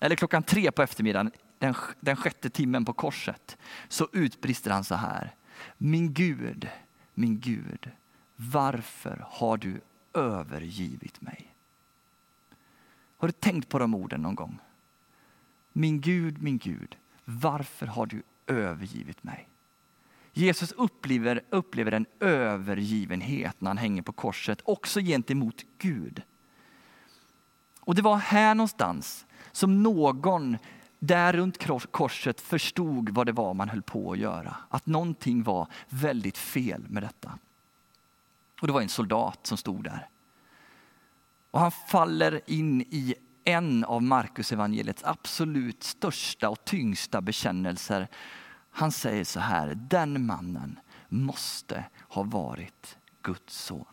eller 0.00 0.16
klockan 0.16 0.42
tre 0.42 0.70
på 0.70 0.82
eftermiddagen 0.82 1.30
den, 1.58 1.74
den 2.00 2.16
sjätte 2.16 2.50
timmen 2.50 2.84
på 2.84 2.92
korset 2.92 3.58
så 3.88 4.08
utbrister 4.12 4.70
han 4.70 4.84
så 4.84 4.94
här. 4.94 5.34
Min 5.78 6.12
Gud, 6.12 6.68
min 7.14 7.40
Gud, 7.40 7.90
varför 8.36 9.26
har 9.30 9.56
du 9.56 9.80
övergivit 10.14 11.20
mig? 11.20 11.54
Har 13.16 13.28
du 13.28 13.32
tänkt 13.32 13.68
på 13.68 13.78
de 13.78 13.94
orden 13.94 14.22
någon 14.22 14.34
gång? 14.34 14.58
Min 15.72 16.00
Gud, 16.00 16.42
min 16.42 16.58
Gud, 16.58 16.96
varför 17.24 17.86
har 17.86 18.06
du 18.06 18.22
övergivit 18.46 19.24
mig? 19.24 19.48
Jesus 20.32 20.72
upplever, 20.72 21.42
upplever 21.50 21.92
en 21.92 22.06
övergivenhet 22.20 23.60
när 23.60 23.70
han 23.70 23.78
hänger 23.78 24.02
på 24.02 24.12
korset, 24.12 24.60
också 24.64 25.00
gentemot 25.00 25.64
Gud. 25.78 26.22
Och 27.80 27.94
det 27.94 28.02
var 28.02 28.16
här 28.16 28.54
någonstans 28.54 29.26
som 29.52 29.82
någon 29.82 30.56
där 30.98 31.32
runt 31.32 31.66
korset 31.90 32.40
förstod 32.40 33.08
vad 33.08 33.26
det 33.26 33.32
var 33.32 33.54
man 33.54 33.68
höll 33.68 33.82
på 33.82 34.12
att 34.12 34.18
göra. 34.18 34.56
Att 34.68 34.86
någonting 34.86 35.42
var 35.42 35.68
väldigt 35.88 36.38
fel 36.38 36.84
med 36.88 37.02
detta. 37.02 37.38
Och 38.60 38.66
det 38.66 38.72
var 38.72 38.80
en 38.80 38.88
soldat 38.88 39.46
som 39.46 39.56
stod 39.56 39.84
där. 39.84 40.08
Och 41.50 41.60
han 41.60 41.70
faller 41.70 42.40
in 42.46 42.80
i 42.80 43.14
en 43.44 43.84
av 43.84 44.02
Markus 44.02 44.52
evangeliets 44.52 45.04
absolut 45.04 45.82
största 45.82 46.48
och 46.48 46.64
tyngsta 46.64 47.20
bekännelser. 47.20 48.08
Han 48.70 48.92
säger 48.92 49.24
så 49.24 49.40
här, 49.40 49.74
den 49.74 50.26
mannen 50.26 50.78
måste 51.08 51.84
ha 52.08 52.22
varit 52.22 52.98
Guds 53.22 53.58
son. 53.58 53.84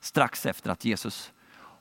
Strax 0.00 0.46
efter 0.46 0.70
att 0.70 0.84
Jesus 0.84 1.32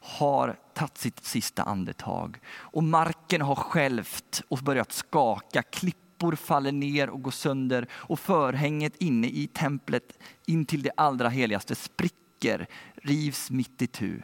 har 0.05 0.59
tagit 0.73 0.97
sitt 0.97 1.25
sista 1.25 1.63
andetag 1.63 2.39
och 2.47 2.83
marken 2.83 3.41
har 3.41 3.55
skälvt 3.55 4.43
och 4.47 4.57
börjat 4.57 4.91
skaka. 4.91 5.63
Klippor 5.63 6.35
faller 6.35 6.71
ner 6.71 7.09
och 7.09 7.21
går 7.21 7.31
sönder 7.31 7.87
och 7.91 8.19
förhänget 8.19 8.95
inne 8.95 9.27
i 9.27 9.47
templet 9.47 10.19
in 10.45 10.65
till 10.65 10.81
det 10.81 10.91
allra 10.97 11.29
heligaste 11.29 11.75
spricker, 11.75 12.67
rivs 12.95 13.51
mitt 13.51 13.81
i 13.81 13.87
tu. 13.87 14.21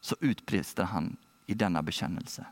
Så 0.00 0.16
utbrister 0.20 0.82
han 0.82 1.16
i 1.46 1.54
denna 1.54 1.82
bekännelse. 1.82 2.44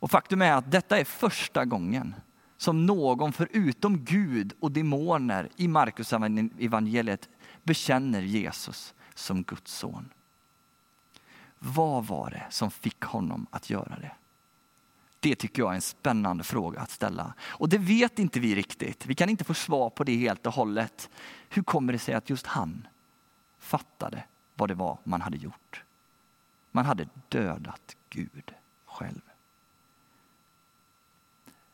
Och 0.00 0.10
faktum 0.10 0.42
är 0.42 0.52
att 0.52 0.70
detta 0.70 0.98
är 0.98 1.04
första 1.04 1.64
gången 1.64 2.14
som 2.56 2.86
någon 2.86 3.32
förutom 3.32 4.04
Gud 4.04 4.52
och 4.60 4.72
demoner 4.72 5.48
i 5.56 5.68
Markus 5.68 6.12
evangeliet 6.12 7.28
bekänner 7.62 8.22
Jesus 8.22 8.94
som 9.18 9.42
Guds 9.42 9.72
son. 9.72 10.10
Vad 11.58 12.06
var 12.06 12.30
det 12.30 12.46
som 12.50 12.70
fick 12.70 13.00
honom 13.04 13.46
att 13.50 13.70
göra 13.70 13.98
det? 14.00 14.12
Det 15.20 15.34
tycker 15.34 15.62
jag 15.62 15.70
är 15.70 15.74
en 15.74 15.80
spännande 15.80 16.44
fråga 16.44 16.80
att 16.80 16.90
ställa. 16.90 17.34
Och 17.40 17.68
det 17.68 17.78
vet 17.78 18.18
inte 18.18 18.40
vi 18.40 18.54
riktigt. 18.54 19.06
Vi 19.06 19.14
kan 19.14 19.28
inte 19.28 19.44
få 19.44 19.54
svar 19.54 19.90
på 19.90 20.04
det 20.04 20.16
helt 20.16 20.46
och 20.46 20.54
hållet. 20.54 21.10
Hur 21.48 21.62
kommer 21.62 21.92
det 21.92 21.98
sig 21.98 22.14
att 22.14 22.30
just 22.30 22.46
han 22.46 22.86
fattade 23.58 24.24
vad 24.54 24.68
det 24.68 24.74
var 24.74 24.98
man 25.04 25.20
hade 25.20 25.36
gjort? 25.36 25.82
Man 26.70 26.84
hade 26.84 27.08
dödat 27.28 27.96
Gud 28.10 28.54
själv. 28.86 29.20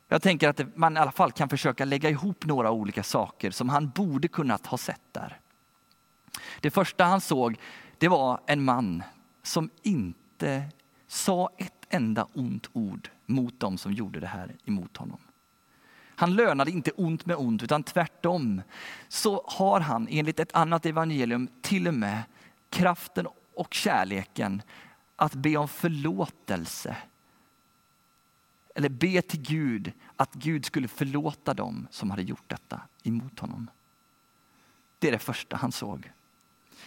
Jag 0.09 0.23
tänker 0.23 0.49
att 0.49 0.77
man 0.77 0.97
i 0.97 1.01
alla 1.01 1.13
fall 1.13 1.33
kan 1.33 1.49
försöka 1.49 1.85
lägga 1.85 2.11
ihop 2.11 2.45
några 2.45 2.71
olika 2.71 3.03
saker 3.03 3.51
som 3.51 3.69
han 3.69 3.89
borde 3.89 4.29
kunnat 4.29 4.67
ha 4.67 4.79
sett 4.79 5.01
där. 5.13 5.41
Det 6.61 6.71
första 6.71 7.05
han 7.05 7.21
såg, 7.21 7.59
det 7.99 8.09
var 8.09 8.41
en 8.47 8.65
man 8.65 9.03
som 9.43 9.71
inte 9.83 10.65
sa 11.07 11.51
ett 11.59 11.87
enda 11.89 12.27
ont 12.33 12.71
ord 12.73 13.09
mot 13.27 13.61
dem 13.61 13.79
som 13.79 13.93
gjorde 13.93 14.21
det 14.21 14.27
här 14.27 14.57
emot 14.65 14.97
honom. 14.97 15.19
Han 16.17 16.35
lönade 16.35 16.71
inte 16.71 16.91
ont 16.91 17.27
med 17.27 17.37
ont, 17.37 17.63
utan 17.63 17.83
tvärtom 17.83 18.63
så 19.09 19.45
har 19.47 19.81
han 19.81 20.09
enligt 20.11 20.41
ett 20.41 20.55
annat 20.55 20.87
evangelium 20.87 21.49
till 21.63 21.89
och 21.89 21.95
med 21.95 22.23
kraften 22.71 23.27
och 23.55 23.75
kärleken 23.75 24.63
att 25.17 25.35
be 25.35 25.57
om 25.57 25.69
förlåtelse. 25.69 26.97
Eller 28.75 28.89
be 28.89 29.23
till 29.23 29.41
Gud 29.43 29.93
att 30.17 30.35
Gud 30.35 30.65
skulle 30.65 30.89
förlåta 30.89 31.55
dem 31.55 31.87
som 31.91 32.11
hade 32.11 32.23
gjort 32.23 32.45
detta 32.47 32.81
emot 33.03 33.39
honom. 33.39 33.71
Det 34.99 35.09
är 35.09 35.13
det 35.13 35.19
första 35.19 35.57
han 35.57 35.73
såg. 35.73 36.11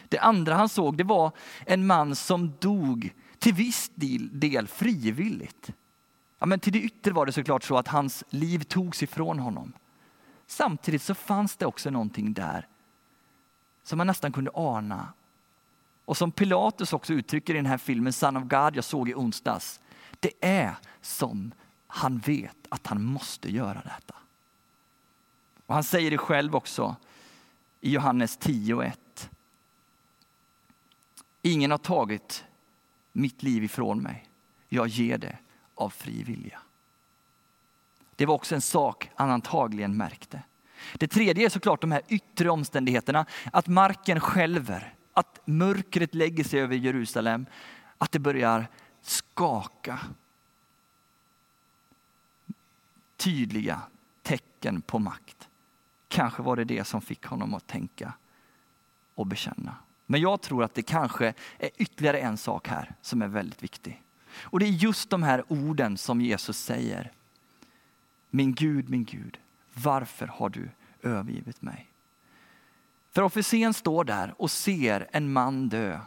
Det 0.10 0.20
andra 0.20 0.56
han 0.56 0.70
såg 0.70 0.98
det 0.98 1.04
var 1.04 1.32
en 1.66 1.88
man 1.88 2.16
som 2.16 2.54
dog 2.60 3.14
till 3.40 3.54
viss 3.54 3.92
del, 3.96 4.68
frivilligt. 4.68 5.72
Ja, 6.40 6.46
men 6.46 6.60
till 6.60 6.74
det 6.74 6.82
yttre 6.82 7.12
var 7.12 7.26
det 7.26 7.32
såklart 7.32 7.64
så 7.64 7.78
att 7.78 7.88
hans 7.88 8.24
liv 8.30 8.64
togs 8.64 9.04
ifrån 9.04 9.40
honom. 9.40 9.74
Samtidigt 10.48 11.02
så 11.02 11.16
fanns 11.16 11.56
det 11.56 11.66
också 11.66 11.90
någonting 11.90 12.34
där 12.34 12.68
som 13.84 13.98
man 13.98 14.08
nästan 14.08 14.32
kunde 14.32 14.52
ana. 14.54 15.14
Och 16.06 16.18
som 16.18 16.32
Pilatus 16.32 16.94
också 16.94 17.14
uttrycker 17.14 17.54
i 17.54 17.58
den 17.58 17.66
här 17.66 17.78
filmen 17.78 18.14
Son 18.14 18.38
of 18.38 18.44
God 18.44 18.76
jag 18.76 18.84
såg 18.84 19.10
i 19.10 19.14
onsdags. 19.14 19.80
Det 20.20 20.32
är 20.42 20.76
som 21.02 21.52
han 21.88 22.18
vet 22.18 22.58
att 22.70 22.88
han 22.88 23.04
måste 23.04 23.52
göra 23.52 23.82
detta. 23.84 24.16
Och 25.66 25.74
han 25.74 25.84
säger 25.84 26.12
det 26.12 26.18
själv 26.18 26.56
också 26.56 26.96
i 27.82 27.92
Johannes 27.92 28.40
10.1. 28.40 28.94
Ingen 31.48 31.72
har 31.72 31.78
tagit 31.78 32.46
mitt 33.12 33.44
liv 33.44 33.64
ifrån 33.64 34.02
mig. 34.02 34.30
Jag 34.70 34.88
ger 34.88 35.18
det 35.18 35.38
av 35.76 35.90
fri 35.90 36.24
vilja. 36.24 36.60
Det 38.16 38.26
var 38.26 38.36
också 38.36 38.56
en 38.56 38.62
sak 38.62 39.10
han 39.16 39.30
antagligen 39.30 39.98
märkte. 39.98 40.44
Det 40.94 41.08
tredje 41.08 41.46
är 41.46 41.50
såklart 41.50 41.82
de 41.82 41.92
här 41.92 42.02
yttre 42.08 42.50
omständigheterna. 42.50 43.26
Att 43.52 43.68
marken 43.68 44.20
skälver, 44.20 44.94
att 45.14 45.40
mörkret 45.46 46.16
lägger 46.16 46.44
sig 46.44 46.60
över 46.60 46.76
Jerusalem, 46.76 47.46
att 47.98 48.12
det 48.12 48.20
börjar 48.20 48.68
skaka. 49.02 50.00
Tydliga 53.18 53.82
tecken 54.22 54.82
på 54.82 55.00
makt. 55.00 55.50
Kanske 56.08 56.42
var 56.42 56.56
det 56.56 56.64
det 56.64 56.84
som 56.84 57.02
fick 57.02 57.26
honom 57.26 57.54
att 57.54 57.68
tänka 57.68 58.14
och 59.16 59.28
bekänna. 59.28 59.76
Men 60.10 60.22
jag 60.22 60.42
tror 60.42 60.64
att 60.64 60.74
det 60.74 60.82
kanske 60.82 61.34
är 61.58 61.70
ytterligare 61.78 62.20
en 62.20 62.38
sak 62.38 62.68
här 62.68 62.96
som 63.02 63.22
är 63.22 63.28
väldigt 63.28 63.64
viktig. 63.64 64.04
Och 64.42 64.60
det 64.60 64.66
är 64.66 64.70
just 64.70 65.10
de 65.10 65.24
här 65.24 65.44
orden 65.48 65.98
som 65.98 66.22
Jesus 66.22 66.58
säger. 66.58 67.12
Min 68.30 68.54
Gud, 68.54 68.90
min 68.90 69.04
Gud, 69.04 69.38
varför 69.74 70.28
har 70.28 70.50
du 70.50 70.70
övergivit 71.02 71.62
mig? 71.62 71.88
För 73.12 73.22
officeren 73.22 73.74
står 73.74 74.04
där 74.04 74.34
och 74.38 74.52
ser 74.52 75.08
en 75.12 75.34
man 75.34 75.70
dö 75.70 76.00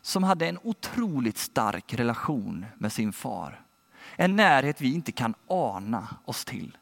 som 0.00 0.22
hade 0.22 0.48
en 0.48 0.58
otroligt 0.62 1.38
stark 1.38 1.94
relation 1.94 2.66
med 2.78 2.92
sin 2.92 3.12
far. 3.12 3.60
En 4.16 4.36
närhet 4.36 4.80
vi 4.80 4.94
inte 4.94 5.12
kan 5.12 5.34
ana 5.46 6.16
oss 6.24 6.44
till. 6.44 6.78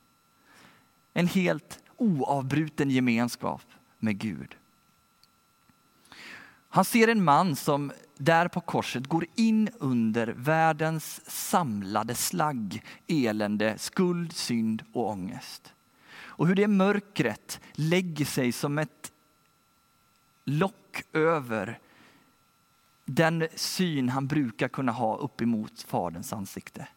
En 1.13 1.27
helt 1.27 1.81
oavbruten 1.97 2.91
gemenskap 2.91 3.63
med 3.99 4.19
Gud. 4.19 4.57
Han 6.73 6.85
ser 6.85 7.09
en 7.09 7.25
man 7.25 7.57
som 7.57 7.93
där 8.17 8.49
på 8.49 8.61
korset 8.61 9.07
går 9.07 9.27
in 9.35 9.69
under 9.79 10.27
världens 10.27 11.31
samlade 11.31 12.15
slagg, 12.15 12.85
elände, 13.07 13.79
skuld, 13.79 14.33
synd 14.33 14.85
och 14.93 15.09
ångest. 15.09 15.73
Och 16.13 16.47
hur 16.47 16.55
det 16.55 16.69
mörkret 16.69 17.61
lägger 17.73 18.25
sig 18.25 18.53
som 18.53 18.79
ett 18.79 19.13
lock 20.45 21.03
över 21.13 21.79
den 23.05 23.49
syn 23.55 24.09
han 24.09 24.27
brukar 24.27 24.69
kunna 24.69 24.93
ha 24.93 25.17
uppemot 25.17 25.83
Faderns 25.83 26.33
ansikte. 26.33 26.89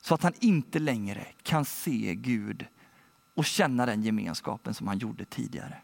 Så 0.00 0.14
att 0.14 0.22
han 0.22 0.32
inte 0.40 0.78
längre 0.78 1.26
kan 1.42 1.64
se 1.64 2.14
Gud 2.14 2.66
och 3.34 3.44
känna 3.44 3.86
den 3.86 4.02
gemenskapen 4.02 4.74
som 4.74 4.88
han 4.88 4.98
gjorde 4.98 5.24
tidigare. 5.24 5.76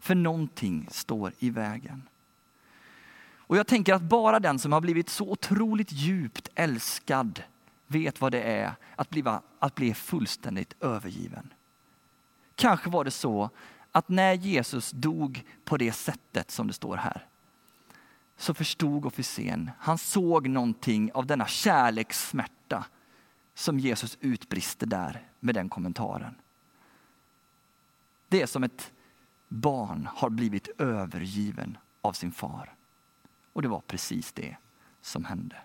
För 0.00 0.14
någonting 0.14 0.88
står 0.90 1.32
i 1.38 1.50
vägen. 1.50 2.02
Och 3.46 3.56
jag 3.56 3.66
tänker 3.66 3.94
att 3.94 4.02
bara 4.02 4.40
den 4.40 4.58
som 4.58 4.72
har 4.72 4.80
blivit 4.80 5.08
så 5.08 5.30
otroligt 5.30 5.92
djupt 5.92 6.48
älskad 6.54 7.42
vet 7.86 8.20
vad 8.20 8.32
det 8.32 8.42
är 8.42 8.72
att 8.96 9.10
bli, 9.10 9.24
att 9.58 9.74
bli 9.74 9.94
fullständigt 9.94 10.74
övergiven. 10.80 11.52
Kanske 12.54 12.90
var 12.90 13.04
det 13.04 13.10
så 13.10 13.50
att 13.92 14.08
när 14.08 14.32
Jesus 14.32 14.90
dog 14.90 15.44
på 15.64 15.76
det 15.76 15.92
sättet 15.92 16.50
som 16.50 16.66
det 16.66 16.72
står 16.72 16.96
här, 16.96 17.26
så 18.36 18.54
förstod 18.54 19.06
officeren, 19.06 19.70
han 19.78 19.98
såg 19.98 20.48
någonting 20.48 21.12
av 21.12 21.26
denna 21.26 21.46
kärlekssmärta 21.46 22.84
som 23.54 23.78
Jesus 23.78 24.18
utbrister 24.20 24.86
där 24.86 25.22
med 25.40 25.54
den 25.54 25.68
kommentaren. 25.68 26.34
Det 28.28 28.42
är 28.42 28.46
som 28.46 28.64
ett 28.64 28.92
barn 29.48 30.08
har 30.14 30.30
blivit 30.30 30.68
övergiven 30.80 31.78
av 32.00 32.12
sin 32.12 32.32
far. 32.32 32.74
Och 33.52 33.62
det 33.62 33.68
var 33.68 33.80
precis 33.80 34.32
det 34.32 34.56
som 35.00 35.24
hände. 35.24 35.56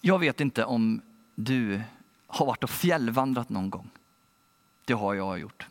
Jag 0.00 0.18
vet 0.18 0.40
inte 0.40 0.64
om 0.64 1.02
du 1.34 1.82
har 2.26 2.46
varit 2.46 2.64
och 2.64 2.70
fjällvandrat 2.70 3.48
någon 3.48 3.70
gång. 3.70 3.90
Det 4.84 4.92
har 4.92 5.14
jag 5.14 5.38
gjort. 5.38 5.68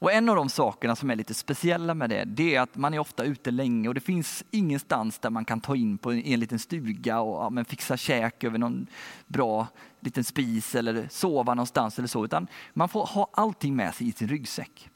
Och 0.00 0.12
en 0.12 0.28
av 0.28 0.36
de 0.36 0.48
sakerna 0.48 0.96
som 0.96 1.10
är 1.10 1.16
lite 1.16 1.34
speciella 1.34 1.94
med 1.94 2.10
det, 2.10 2.24
det 2.24 2.54
är 2.54 2.60
att 2.60 2.76
man 2.76 2.94
är 2.94 2.98
ofta 2.98 3.24
ute 3.24 3.50
länge 3.50 3.88
och 3.88 3.94
det 3.94 4.00
finns 4.00 4.44
ingenstans 4.50 5.18
där 5.18 5.30
man 5.30 5.44
kan 5.44 5.60
ta 5.60 5.76
in 5.76 5.98
på 5.98 6.12
en 6.12 6.40
liten 6.40 6.58
stuga 6.58 7.20
och 7.20 7.44
ja, 7.44 7.50
men 7.50 7.64
fixa 7.64 7.96
käk 7.96 8.44
över 8.44 8.58
någon 8.58 8.86
bra 9.26 9.66
liten 10.00 10.24
spis 10.24 10.74
eller 10.74 11.08
sova 11.10 11.54
någonstans 11.54 11.98
eller 11.98 12.08
så, 12.08 12.24
utan 12.24 12.46
man 12.74 12.88
får 12.88 13.06
ha 13.06 13.30
allting 13.32 13.76
med 13.76 13.94
sig 13.94 14.08
i 14.08 14.12
sin 14.12 14.28
ryggsäck. 14.28 14.90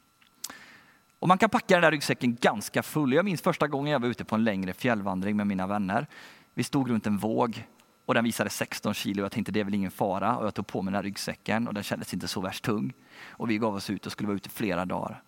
Och 1.19 1.27
man 1.27 1.37
kan 1.37 1.49
packa 1.49 1.73
den 1.73 1.81
där 1.81 1.91
ryggsäcken 1.91 2.37
ganska 2.41 2.83
full. 2.83 3.13
Jag 3.13 3.25
minns 3.25 3.41
första 3.41 3.67
gången 3.67 3.93
jag 3.93 3.99
var 3.99 4.07
ute 4.07 4.25
på 4.25 4.35
en 4.35 4.43
längre 4.43 4.73
fjällvandring 4.73 5.37
med 5.37 5.47
mina 5.47 5.67
vänner. 5.67 6.07
Vi 6.53 6.63
stod 6.63 6.89
runt 6.89 7.07
en 7.07 7.17
våg 7.17 7.65
och 8.05 8.13
den 8.13 8.23
visade 8.23 8.49
16 8.49 8.93
kilo. 8.93 9.21
Jag 9.21 9.31
tänkte 9.31 9.51
det 9.51 9.59
är 9.59 9.63
väl 9.63 9.73
ingen 9.73 9.91
fara 9.91 10.37
och 10.37 10.45
jag 10.45 10.53
tog 10.53 10.67
på 10.67 10.81
mig 10.81 10.91
den 10.91 10.95
här 10.95 11.03
ryggsäcken 11.03 11.67
och 11.67 11.73
den 11.73 11.83
kändes 11.83 12.13
inte 12.13 12.27
så 12.27 12.41
värst 12.41 12.63
tung. 12.63 12.93
Och 13.29 13.49
vi 13.49 13.57
gav 13.57 13.75
oss 13.75 13.89
ut 13.89 14.05
och 14.05 14.11
skulle 14.11 14.27
vara 14.27 14.35
ute 14.35 14.49
flera 14.49 14.85
dagar. 14.85 15.23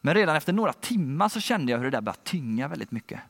Men 0.00 0.14
redan 0.14 0.36
efter 0.36 0.52
några 0.52 0.72
timmar 0.72 1.28
så 1.28 1.40
kände 1.40 1.72
jag 1.72 1.78
hur 1.78 1.84
det 1.84 1.90
där 1.90 2.00
började 2.00 2.22
tynga 2.22 2.68
väldigt 2.68 2.90
mycket. 2.90 3.20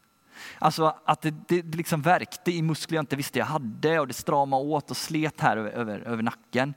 Alltså 0.58 0.96
att 1.04 1.20
det, 1.20 1.34
det, 1.48 1.62
det 1.62 1.76
liksom 1.76 2.02
verkte 2.02 2.52
i 2.52 2.62
muskler 2.62 2.96
jag 2.96 3.02
inte 3.02 3.16
visste 3.16 3.38
jag 3.38 3.46
hade 3.46 4.00
och 4.00 4.08
det 4.08 4.14
stramade 4.14 4.64
åt 4.64 4.90
och 4.90 4.96
slet 4.96 5.40
här 5.40 5.56
över, 5.56 5.70
över, 5.70 5.98
över 6.00 6.22
nacken. 6.22 6.74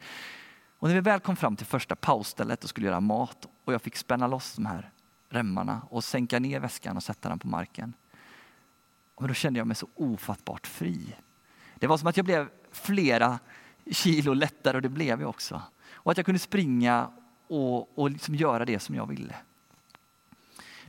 Och 0.79 0.87
när 0.87 0.95
vi 0.95 1.01
väl 1.01 1.19
kom 1.19 1.35
fram 1.35 1.55
till 1.55 1.65
första 1.65 1.95
pausstället 1.95 2.63
och 2.63 2.69
skulle 2.69 2.87
göra 2.87 2.99
mat 2.99 3.47
och 3.65 3.73
jag 3.73 3.81
fick 3.81 3.95
spänna 3.95 4.27
loss 4.27 4.55
de 4.55 4.65
här 4.65 4.91
remmarna 5.29 5.81
och 5.89 6.03
sänka 6.03 6.39
ner 6.39 6.59
väskan 6.59 6.97
och 6.97 7.03
sätta 7.03 7.29
den 7.29 7.39
på 7.39 7.47
marken. 7.47 7.93
Och 9.15 9.27
då 9.27 9.33
kände 9.33 9.59
jag 9.59 9.67
mig 9.67 9.75
så 9.75 9.87
ofattbart 9.95 10.67
fri. 10.67 11.15
Det 11.81 11.87
var 11.87 11.97
som 11.97 12.07
att 12.07 12.17
jag 12.17 12.25
blev 12.25 12.49
flera 12.71 13.39
kilo 13.91 14.33
lättare 14.33 14.77
och 14.77 14.81
det 14.81 14.89
blev 14.89 15.21
jag 15.21 15.29
också. 15.29 15.61
Och 15.93 16.11
att 16.11 16.17
jag 16.17 16.25
kunde 16.25 16.39
springa 16.39 17.11
och, 17.47 17.99
och 17.99 18.11
liksom 18.11 18.35
göra 18.35 18.65
det 18.65 18.79
som 18.79 18.95
jag 18.95 19.05
ville. 19.05 19.35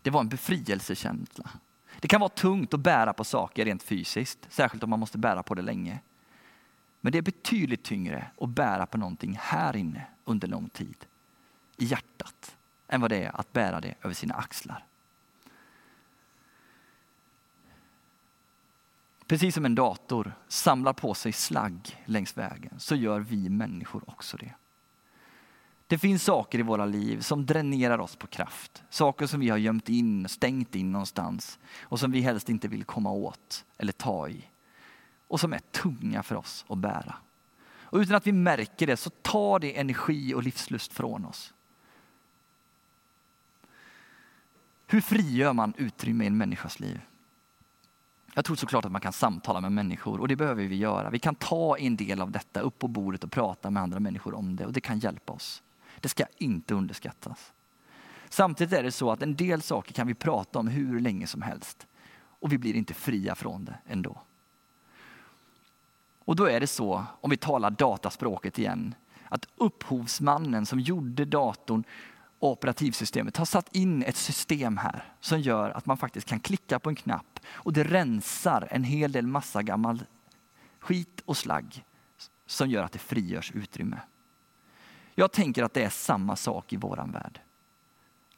Det 0.03 0.11
var 0.11 0.21
en 0.21 0.29
befrielsekänsla. 0.29 1.51
Det 2.01 2.09
kan 2.09 2.21
vara 2.21 2.29
tungt 2.29 2.75
att 2.75 2.81
bära 2.81 3.13
på 3.13 3.25
saker 3.25 3.65
rent 3.65 3.83
fysiskt, 3.83 4.39
särskilt 4.49 4.85
om 4.85 4.91
man 4.91 5.01
måste 5.01 5.19
bära 5.19 5.43
på 5.43 5.55
det 5.55 5.63
länge. 5.63 6.01
Men 7.01 7.13
det 7.13 7.19
är 7.19 7.23
betydligt 7.23 7.83
tyngre 7.85 8.31
att 8.41 8.49
bära 8.49 8.87
på 8.87 8.99
någonting 8.99 9.39
här 9.41 9.77
inne 9.77 10.07
under 10.25 10.49
lång 10.49 10.69
tid, 10.69 11.07
i 11.77 11.85
hjärtat, 11.85 12.57
än 12.89 13.01
vad 13.01 13.11
det 13.11 13.25
är 13.25 13.41
att 13.41 13.53
bära 13.53 13.81
det 13.81 13.95
över 14.03 14.15
sina 14.15 14.35
axlar. 14.35 14.85
Precis 19.27 19.55
som 19.55 19.65
en 19.65 19.75
dator 19.75 20.33
samlar 20.49 20.93
på 20.93 21.15
sig 21.15 21.33
slagg 21.33 22.03
längs 22.05 22.37
vägen 22.37 22.81
så 22.81 22.95
gör 22.95 23.21
vi 23.21 23.49
människor 23.49 24.05
också 24.07 24.37
det. 24.37 24.55
Det 25.87 25.99
finns 25.99 26.25
saker 26.25 26.59
i 26.59 26.63
våra 26.63 26.87
liv 26.87 27.21
som 27.21 27.47
dränerar 27.47 27.99
oss 27.99 28.17
på 28.17 28.27
kraft. 28.27 28.83
Saker 28.91 29.27
som 29.27 29.41
vi 29.41 29.49
har 29.49 29.59
gömt 29.59 29.89
in, 29.89 30.29
stängt 30.29 30.75
in 30.75 30.93
någonstans 30.93 31.59
och 31.83 32.01
som 32.01 32.11
vi 32.11 32.21
helst 32.21 32.49
inte 32.49 32.69
vill 32.69 32.85
komma 32.85 33.11
åt 33.11 33.65
eller 33.79 33.93
ta 33.93 34.29
i. 34.29 34.45
Och 35.29 35.41
som 35.41 35.53
är 35.53 35.59
tunga 35.59 36.23
för 36.23 36.35
oss 36.35 36.65
att 36.69 36.79
bära. 36.79 37.15
Och 37.65 37.99
utan 37.99 38.17
att 38.17 38.27
vi 38.27 38.33
märker 38.33 38.87
det 38.87 38.97
så 38.97 39.11
tar 39.11 39.59
det 39.59 39.79
energi 39.79 40.35
och 40.35 40.43
livslust 40.43 40.93
från 40.93 41.25
oss. 41.25 41.55
Hur 44.87 45.01
frigör 45.01 45.53
man 45.53 45.75
utrymme 45.77 46.25
i 46.25 46.27
en 46.27 46.37
människas 46.37 46.81
liv? 46.81 47.01
Jag 48.35 48.45
tror 48.45 48.57
såklart 48.57 48.85
att 48.85 48.93
man 48.93 49.01
kan 49.01 49.13
samtala 49.13 49.61
med 49.61 49.73
människor 49.73 50.21
och 50.21 50.29
det 50.29 50.37
behöver 50.37 50.65
vi 50.65 50.77
göra. 50.77 51.11
Vi 51.11 51.19
kan 51.19 51.35
ta 51.35 51.79
en 51.79 51.97
del 51.97 52.21
av 52.21 52.31
detta 52.31 52.61
upp 52.61 52.79
på 52.79 52.89
bordet 52.89 53.25
och 53.25 53.31
prata 53.31 53.71
med 53.71 53.83
andra 53.83 54.01
människor 54.01 54.35
om 54.35 54.57
det 54.57 54.67
och 54.67 54.73
det 54.73 54.81
kan 54.81 54.99
hjälpa 54.99 55.33
oss. 55.33 55.63
Det 56.01 56.09
ska 56.09 56.25
inte 56.39 56.75
underskattas. 56.75 57.53
Samtidigt 58.29 58.79
är 58.79 58.83
det 58.83 58.93
så 58.93 59.11
att 59.11 59.23
en 59.23 59.37
del 59.37 59.63
saker 59.63 59.93
kan 59.93 60.07
vi 60.07 60.15
prata 60.15 60.59
om 60.59 60.69
hur 60.69 61.01
länge 61.01 61.27
som 61.27 61.43
helst 61.43 61.87
och 62.41 62.53
vi 62.53 62.59
blir 62.59 62.77
inte 62.77 62.95
fria 62.95 63.35
från 63.35 63.65
det 63.65 63.79
ändå. 63.87 64.21
Och 66.25 66.37
då 66.37 66.45
är 66.45 66.61
det 66.61 66.67
så, 66.67 67.05
om 67.21 67.31
vi 67.31 67.37
talar 67.37 67.71
dataspråket 67.71 68.59
igen, 68.59 68.95
att 69.29 69.47
upphovsmannen 69.57 70.67
som 70.67 70.81
gjorde 70.81 71.25
datorn 71.25 71.85
och 72.39 72.51
operativsystemet 72.51 73.37
har 73.37 73.45
satt 73.45 73.77
in 73.77 74.03
ett 74.03 74.17
system 74.17 74.77
här 74.77 75.13
som 75.21 75.41
gör 75.41 75.71
att 75.71 75.87
man 75.87 75.97
faktiskt 75.97 76.29
kan 76.29 76.41
klicka 76.41 76.79
på 76.79 76.89
en 76.89 76.97
knapp 76.97 77.32
och 77.47 77.73
det 77.73 77.85
rensar 77.85 78.69
en 78.71 78.85
hel 78.85 79.13
del 79.13 79.27
massa 79.27 79.63
gammal 79.63 80.05
skit 80.79 81.23
och 81.25 81.37
slagg 81.37 81.85
som 82.47 82.71
gör 82.71 82.85
att 82.85 82.93
det 82.93 82.99
frigörs 82.99 83.53
utrymme. 83.55 84.01
Jag 85.15 85.33
tänker 85.33 85.63
att 85.63 85.75
det 85.75 85.85
är 85.85 85.91
samma 85.91 86.37
sak 86.37 86.73
i 86.73 86.77
våran 86.77 87.13
värld. 87.13 87.41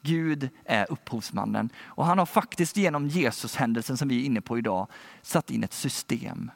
Gud 0.01 0.49
är 0.65 0.91
upphovsmannen 0.91 1.69
och 1.77 2.05
han 2.05 2.19
har 2.19 2.25
faktiskt 2.25 2.77
genom 2.77 3.07
Jesus-händelsen 3.07 3.97
som 3.97 4.07
vi 4.07 4.21
är 4.21 4.25
inne 4.25 4.41
på 4.41 4.57
idag 4.57 4.87
satt 5.21 5.51
in 5.51 5.63
ett 5.63 5.73
system 5.73 6.51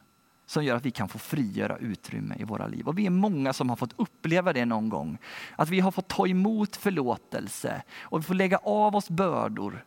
som 0.45 0.63
gör 0.63 0.75
att 0.75 0.85
vi 0.85 0.91
kan 0.91 1.09
få 1.09 1.19
frigöra 1.19 1.77
utrymme 1.77 2.35
i 2.39 2.43
våra 2.43 2.67
liv. 2.67 2.87
Och 2.87 2.97
vi 2.97 3.05
är 3.05 3.09
många 3.09 3.53
som 3.53 3.69
har 3.69 3.75
fått 3.75 3.93
uppleva 3.95 4.53
det 4.53 4.65
någon 4.65 4.89
gång. 4.89 5.17
Att 5.55 5.69
vi 5.69 5.79
har 5.79 5.91
fått 5.91 6.07
ta 6.07 6.27
emot 6.27 6.75
förlåtelse 6.75 7.83
och 8.01 8.19
vi 8.19 8.23
får 8.23 8.33
lägga 8.33 8.57
av 8.57 8.95
oss 8.95 9.09
bördor 9.09 9.85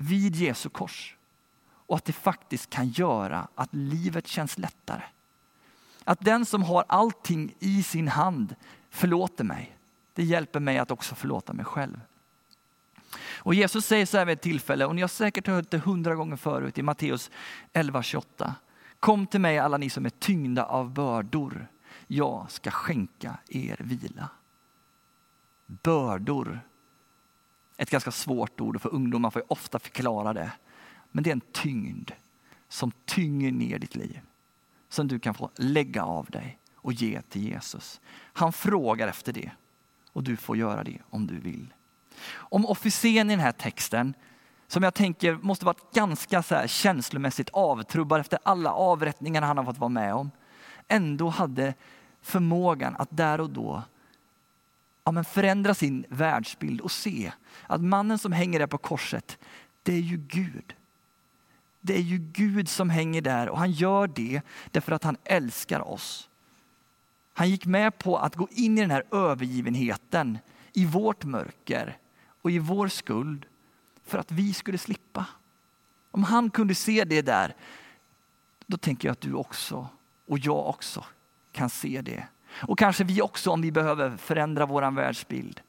vid 0.00 0.36
Jesu 0.36 0.68
kors. 0.68 1.16
Och 1.86 1.96
att 1.96 2.04
det 2.04 2.12
faktiskt 2.12 2.70
kan 2.70 2.88
göra 2.88 3.48
att 3.54 3.74
livet 3.74 4.26
känns 4.26 4.58
lättare. 4.58 5.02
Att 6.04 6.20
den 6.20 6.46
som 6.46 6.62
har 6.62 6.84
allting 6.88 7.54
i 7.58 7.82
sin 7.82 8.08
hand 8.08 8.54
förlåter 8.90 9.44
mig. 9.44 9.76
Det 10.14 10.24
hjälper 10.24 10.60
mig 10.60 10.78
att 10.78 10.90
också 10.90 11.14
förlåta 11.14 11.52
mig 11.52 11.64
själv. 11.64 12.00
Och 13.32 13.54
Jesus 13.54 13.86
säger 13.86 14.06
så 14.06 14.18
här 14.18 14.24
vid 14.24 14.32
ett 14.32 14.42
tillfälle, 14.42 14.86
och 14.86 14.94
ni 14.94 15.00
har 15.00 15.08
säkert 15.08 15.46
hört 15.46 15.70
det 15.70 15.78
hundra 15.78 16.14
gånger 16.14 16.36
förut 16.36 16.78
i 16.78 16.82
Matteus 16.82 17.30
11.28. 17.72 18.52
Kom 19.00 19.26
till 19.26 19.40
mig 19.40 19.58
alla 19.58 19.76
ni 19.76 19.90
som 19.90 20.06
är 20.06 20.10
tyngda 20.10 20.64
av 20.64 20.90
bördor. 20.90 21.66
Jag 22.06 22.50
ska 22.50 22.70
skänka 22.70 23.38
er 23.48 23.76
vila. 23.80 24.28
Bördor. 25.66 26.60
Ett 27.80 27.90
ganska 27.90 28.10
svårt 28.10 28.60
ord 28.60 28.76
och 28.76 28.82
för 28.82 28.94
ungdomar 28.94 29.30
får 29.30 29.42
jag 29.42 29.52
ofta 29.52 29.78
förklara 29.78 30.32
det. 30.32 30.52
Men 31.12 31.24
det 31.24 31.30
är 31.30 31.32
en 31.32 31.40
tyngd 31.52 32.10
som 32.68 32.92
tynger 33.04 33.52
ner 33.52 33.78
ditt 33.78 33.96
liv. 33.96 34.20
Som 34.88 35.08
du 35.08 35.18
kan 35.18 35.34
få 35.34 35.50
lägga 35.56 36.04
av 36.04 36.26
dig 36.26 36.58
och 36.74 36.92
ge 36.92 37.22
till 37.22 37.42
Jesus. 37.42 38.00
Han 38.32 38.52
frågar 38.52 39.08
efter 39.08 39.32
det 39.32 39.50
och 40.12 40.22
du 40.22 40.36
får 40.36 40.56
göra 40.56 40.84
det 40.84 40.98
om 41.10 41.26
du 41.26 41.38
vill. 41.38 41.74
Om 42.32 42.66
officeren 42.66 43.30
i 43.30 43.32
den 43.32 43.44
här 43.44 43.52
texten 43.52 44.14
som 44.66 44.82
jag 44.82 44.94
tänker 44.94 45.34
måste 45.42 45.64
varit 45.64 45.92
ganska 45.94 46.42
så 46.42 46.54
här 46.54 46.66
känslomässigt 46.66 47.50
avtrubbad 47.50 48.20
efter 48.20 48.38
alla 48.42 48.72
avrättningar 48.72 49.42
han 49.42 49.58
har 49.58 49.64
fått 49.64 49.78
vara 49.78 49.88
med 49.88 50.14
om. 50.14 50.30
Ändå 50.88 51.28
hade 51.28 51.74
förmågan 52.22 52.96
att 52.98 53.16
där 53.16 53.40
och 53.40 53.50
då 53.50 53.82
ja, 55.10 55.12
men 55.12 55.24
förändra 55.24 55.74
sin 55.74 56.06
världsbild 56.08 56.80
och 56.80 56.92
se 56.92 57.32
att 57.66 57.80
mannen 57.80 58.18
som 58.18 58.32
hänger 58.32 58.58
där 58.58 58.66
på 58.66 58.78
korset, 58.78 59.38
det 59.82 59.92
är 59.92 60.00
ju 60.00 60.16
Gud. 60.16 60.74
Det 61.80 61.94
är 61.94 62.02
ju 62.02 62.18
Gud 62.18 62.68
som 62.68 62.90
hänger 62.90 63.22
där 63.22 63.48
och 63.48 63.58
han 63.58 63.70
gör 63.70 64.06
det 64.06 64.42
därför 64.70 64.92
att 64.92 65.04
han 65.04 65.16
älskar 65.24 65.80
oss. 65.80 66.28
Han 67.34 67.50
gick 67.50 67.66
med 67.66 67.98
på 67.98 68.18
att 68.18 68.36
gå 68.36 68.48
in 68.50 68.78
i 68.78 68.80
den 68.80 68.90
här 68.90 69.04
övergivenheten 69.10 70.38
i 70.72 70.86
vårt 70.86 71.24
mörker 71.24 71.98
och 72.42 72.50
i 72.50 72.58
vår 72.58 72.88
skuld 72.88 73.46
för 74.04 74.18
att 74.18 74.32
vi 74.32 74.54
skulle 74.54 74.78
slippa. 74.78 75.26
Om 76.10 76.24
han 76.24 76.50
kunde 76.50 76.74
se 76.74 77.04
det 77.04 77.22
där, 77.22 77.54
då 78.66 78.76
tänker 78.76 79.08
jag 79.08 79.12
att 79.12 79.20
du 79.20 79.34
också 79.34 79.88
och 80.26 80.38
jag 80.38 80.68
också 80.68 81.04
kan 81.52 81.70
se 81.70 82.00
det. 82.02 82.28
Och 82.52 82.78
kanske 82.78 83.04
vi 83.04 83.22
också, 83.22 83.50
om 83.50 83.62
vi 83.62 83.72
behöver 83.72 84.16
förändra 84.16 84.66
vår 84.66 84.90
världsbild, 84.90 85.60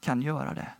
kan 0.00 0.22
göra 0.22 0.54
det. 0.54 0.72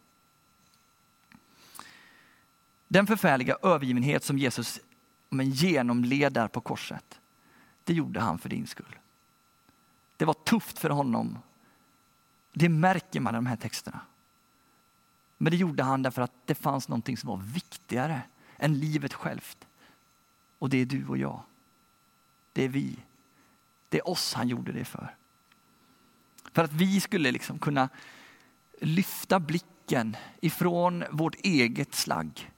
Den 2.88 3.07
förfärliga 3.07 3.57
övergivenhet 3.62 4.25
som 4.25 4.38
Jesus 4.38 4.81
men 5.31 5.51
genomled 5.51 6.53
på 6.53 6.61
korset, 6.61 7.21
det 7.85 7.95
gjorde 7.95 8.21
han 8.21 8.38
för 8.38 8.49
din 8.49 8.67
skull. 8.67 8.97
Det 10.17 10.25
var 10.25 10.35
tufft 10.35 10.79
för 10.79 10.91
honom. 10.91 11.38
Det 12.53 12.69
märker 12.69 13.21
man 13.21 13.35
i 13.35 13.37
de 13.37 13.47
här 13.47 13.57
texterna. 13.57 14.01
Men 15.37 15.51
det 15.51 15.57
gjorde 15.57 15.83
han 15.83 16.03
därför 16.03 16.23
att 16.23 16.33
det 16.45 16.55
fanns 16.55 16.88
någonting 16.88 17.17
som 17.17 17.29
var 17.29 17.37
viktigare 17.37 18.23
än 18.57 18.79
livet 18.79 19.14
självt. 19.14 19.67
Och 20.59 20.71
det 20.71 20.79
är 20.79 20.87
du 20.87 21.07
och 21.07 21.19
jag. 21.19 21.43
Det 22.53 22.64
är 22.64 22.69
vi. 22.69 22.97
Det 23.88 23.98
är 23.98 24.09
oss 24.09 24.35
han 24.35 24.48
gjorde 24.48 24.72
det 24.72 24.85
för. 24.85 25.14
För 26.53 26.64
att 26.64 26.72
vi 26.72 27.01
skulle 27.01 27.33
liksom 27.33 27.59
kunna 27.59 27.88
lyfta 28.81 29.40
blicken 29.40 30.16
ifrån 30.40 31.05
vårt 31.11 31.35
eget 31.35 31.94
slagg 31.94 32.53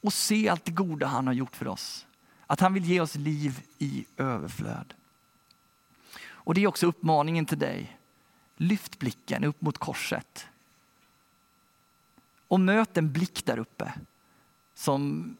och 0.00 0.12
se 0.12 0.48
allt 0.48 0.64
det 0.64 0.70
goda 0.70 1.06
han 1.06 1.26
har 1.26 1.34
gjort 1.34 1.56
för 1.56 1.68
oss. 1.68 2.06
Att 2.46 2.60
han 2.60 2.74
vill 2.74 2.84
ge 2.84 3.00
oss 3.00 3.14
liv 3.14 3.62
i 3.78 4.06
överflöd. 4.16 4.94
Och 6.26 6.54
det 6.54 6.62
är 6.62 6.66
också 6.66 6.86
uppmaningen 6.86 7.46
till 7.46 7.58
dig. 7.58 7.98
Lyft 8.56 8.98
blicken 8.98 9.44
upp 9.44 9.60
mot 9.60 9.78
korset 9.78 10.46
och 12.48 12.60
möt 12.60 12.96
en 12.96 13.12
blick 13.12 13.44
där 13.44 13.58
uppe 13.58 13.92
som 14.74 15.36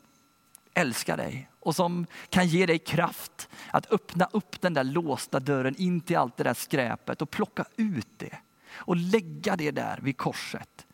älskar 0.78 1.16
dig 1.16 1.48
och 1.60 1.76
som 1.76 2.06
kan 2.28 2.46
ge 2.46 2.66
dig 2.66 2.78
kraft 2.78 3.48
att 3.70 3.92
öppna 3.92 4.28
upp 4.32 4.60
den 4.60 4.74
där 4.74 4.84
låsta 4.84 5.40
dörren 5.40 5.76
in 5.76 6.00
till 6.00 6.16
allt 6.16 6.36
det 6.36 6.44
där 6.44 6.54
skräpet 6.54 7.22
och 7.22 7.30
plocka 7.30 7.64
ut 7.76 8.08
det 8.16 8.38
och 8.70 8.96
lägga 8.96 9.56
det 9.56 9.70
där 9.70 9.98
vid 10.02 10.16
korset. 10.16 10.86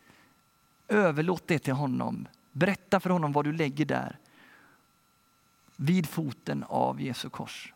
Överlåt 0.87 1.47
det 1.47 1.59
till 1.59 1.73
honom. 1.73 2.27
Berätta 2.51 2.99
för 2.99 3.09
honom 3.09 3.31
vad 3.31 3.45
du 3.45 3.53
lägger 3.53 3.85
där. 3.85 4.19
Vid 5.75 6.09
foten 6.09 6.63
av 6.63 7.01
Jesu 7.01 7.29
kors. 7.29 7.73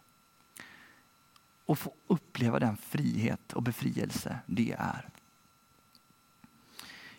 Och 1.65 1.80
få 1.80 1.93
uppleva 2.08 2.60
den 2.60 2.78
frihet 2.78 3.54
och 3.54 3.63
befrielse 3.63 4.39
det 4.45 4.76
är. 4.80 5.10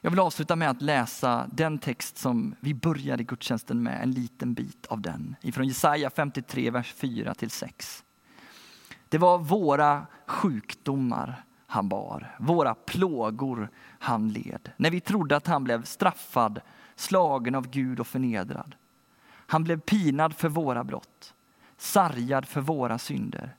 Jag 0.00 0.10
vill 0.10 0.20
avsluta 0.20 0.56
med 0.56 0.70
att 0.70 0.82
läsa 0.82 1.46
den 1.52 1.78
text 1.78 2.18
som 2.18 2.54
vi 2.60 2.74
började 2.74 3.24
gudstjänsten 3.24 3.82
med, 3.82 4.02
en 4.02 4.10
liten 4.10 4.54
bit 4.54 4.86
av 4.86 5.00
den. 5.00 5.36
Ifrån 5.42 5.68
Jesaja 5.68 6.10
53, 6.10 6.70
vers 6.70 6.94
4 6.94 7.34
6. 7.48 8.04
Det 9.08 9.18
var 9.18 9.38
våra 9.38 10.06
sjukdomar 10.26 11.44
han 11.66 11.88
bar, 11.88 12.36
våra 12.38 12.74
plågor 12.74 13.70
han 13.98 14.28
led. 14.28 14.70
När 14.76 14.90
vi 14.90 15.00
trodde 15.00 15.36
att 15.36 15.46
han 15.46 15.64
blev 15.64 15.84
straffad, 15.84 16.60
slagen 16.96 17.54
av 17.54 17.70
Gud 17.70 18.00
och 18.00 18.06
förnedrad. 18.06 18.74
Han 19.26 19.64
blev 19.64 19.80
pinad 19.80 20.36
för 20.36 20.48
våra 20.48 20.84
brott, 20.84 21.34
sargad 21.76 22.48
för 22.48 22.60
våra 22.60 22.98
synder. 22.98 23.56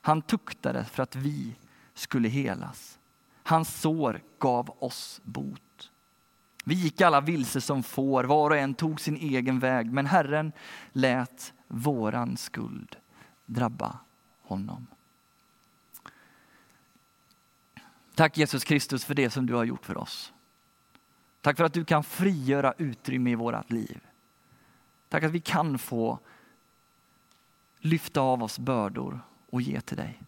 Han 0.00 0.22
tuktades 0.22 0.90
för 0.90 1.02
att 1.02 1.16
vi 1.16 1.56
skulle 1.94 2.28
helas. 2.28 2.98
Hans 3.42 3.80
sår 3.80 4.20
gav 4.38 4.76
oss 4.78 5.20
bot. 5.24 5.90
Vi 6.64 6.74
gick 6.74 7.00
alla 7.00 7.20
vilse 7.20 7.60
som 7.60 7.82
får, 7.82 8.24
var 8.24 8.50
och 8.50 8.56
en 8.56 8.74
tog 8.74 9.00
sin 9.00 9.16
egen 9.16 9.58
väg, 9.58 9.92
men 9.92 10.06
Herren 10.06 10.52
lät 10.92 11.52
våran 11.68 12.36
skuld 12.36 12.96
drabba 13.46 13.98
honom. 14.42 14.86
Tack 18.14 18.38
Jesus 18.38 18.64
Kristus 18.64 19.04
för 19.04 19.14
det 19.14 19.30
som 19.30 19.46
du 19.46 19.54
har 19.54 19.64
gjort 19.64 19.86
för 19.86 19.96
oss. 19.96 20.32
Tack 21.40 21.56
för 21.56 21.64
att 21.64 21.72
du 21.72 21.84
kan 21.84 22.04
frigöra 22.04 22.74
utrymme 22.78 23.30
i 23.30 23.34
vårt 23.34 23.70
liv. 23.70 24.00
Tack 25.08 25.22
att 25.22 25.30
vi 25.30 25.40
kan 25.40 25.78
få 25.78 26.18
lyfta 27.78 28.20
av 28.20 28.42
oss 28.42 28.58
bördor 28.58 29.20
och 29.50 29.62
ge 29.62 29.80
till 29.80 29.96
dig. 29.96 30.22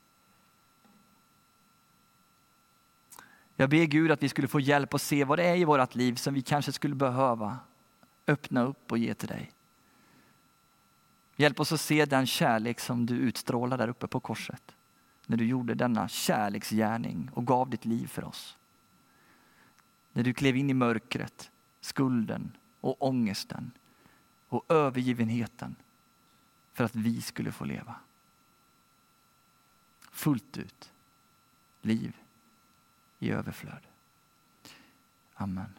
Jag 3.56 3.70
ber 3.70 3.84
Gud 3.84 4.10
att 4.10 4.22
vi 4.22 4.28
skulle 4.28 4.48
få 4.48 4.60
hjälp 4.60 4.94
att 4.94 5.02
se 5.02 5.24
vad 5.24 5.38
det 5.38 5.44
är 5.44 5.56
i 5.56 5.64
vårt 5.64 5.94
liv 5.94 6.14
som 6.14 6.34
vi 6.34 6.42
kanske 6.42 6.72
skulle 6.72 6.94
behöva 6.94 7.58
öppna 8.26 8.62
upp 8.62 8.92
och 8.92 8.98
ge 8.98 9.14
till 9.14 9.28
dig. 9.28 9.50
Hjälp 11.36 11.60
oss 11.60 11.72
att 11.72 11.80
se 11.80 12.04
den 12.04 12.26
kärlek 12.26 12.80
som 12.80 13.06
du 13.06 13.14
utstrålar 13.14 13.78
där 13.78 13.88
uppe 13.88 14.06
på 14.06 14.20
korset. 14.20 14.74
När 15.26 15.36
du 15.36 15.46
gjorde 15.46 15.74
denna 15.74 16.08
kärleksgärning 16.08 17.30
och 17.34 17.46
gav 17.46 17.70
ditt 17.70 17.84
liv 17.84 18.06
för 18.06 18.24
oss. 18.24 18.56
När 20.12 20.22
du 20.22 20.34
klev 20.34 20.56
in 20.56 20.70
i 20.70 20.74
mörkret, 20.74 21.50
skulden 21.80 22.52
och 22.80 23.02
ångesten 23.02 23.70
och 24.48 24.64
övergivenheten 24.68 25.76
för 26.72 26.84
att 26.84 26.94
vi 26.94 27.22
skulle 27.22 27.52
få 27.52 27.64
leva. 27.64 27.94
Fullt 30.10 30.58
ut. 30.58 30.92
Liv 31.82 32.16
i 33.18 33.32
överflöd. 33.32 33.80
Amen. 35.34 35.78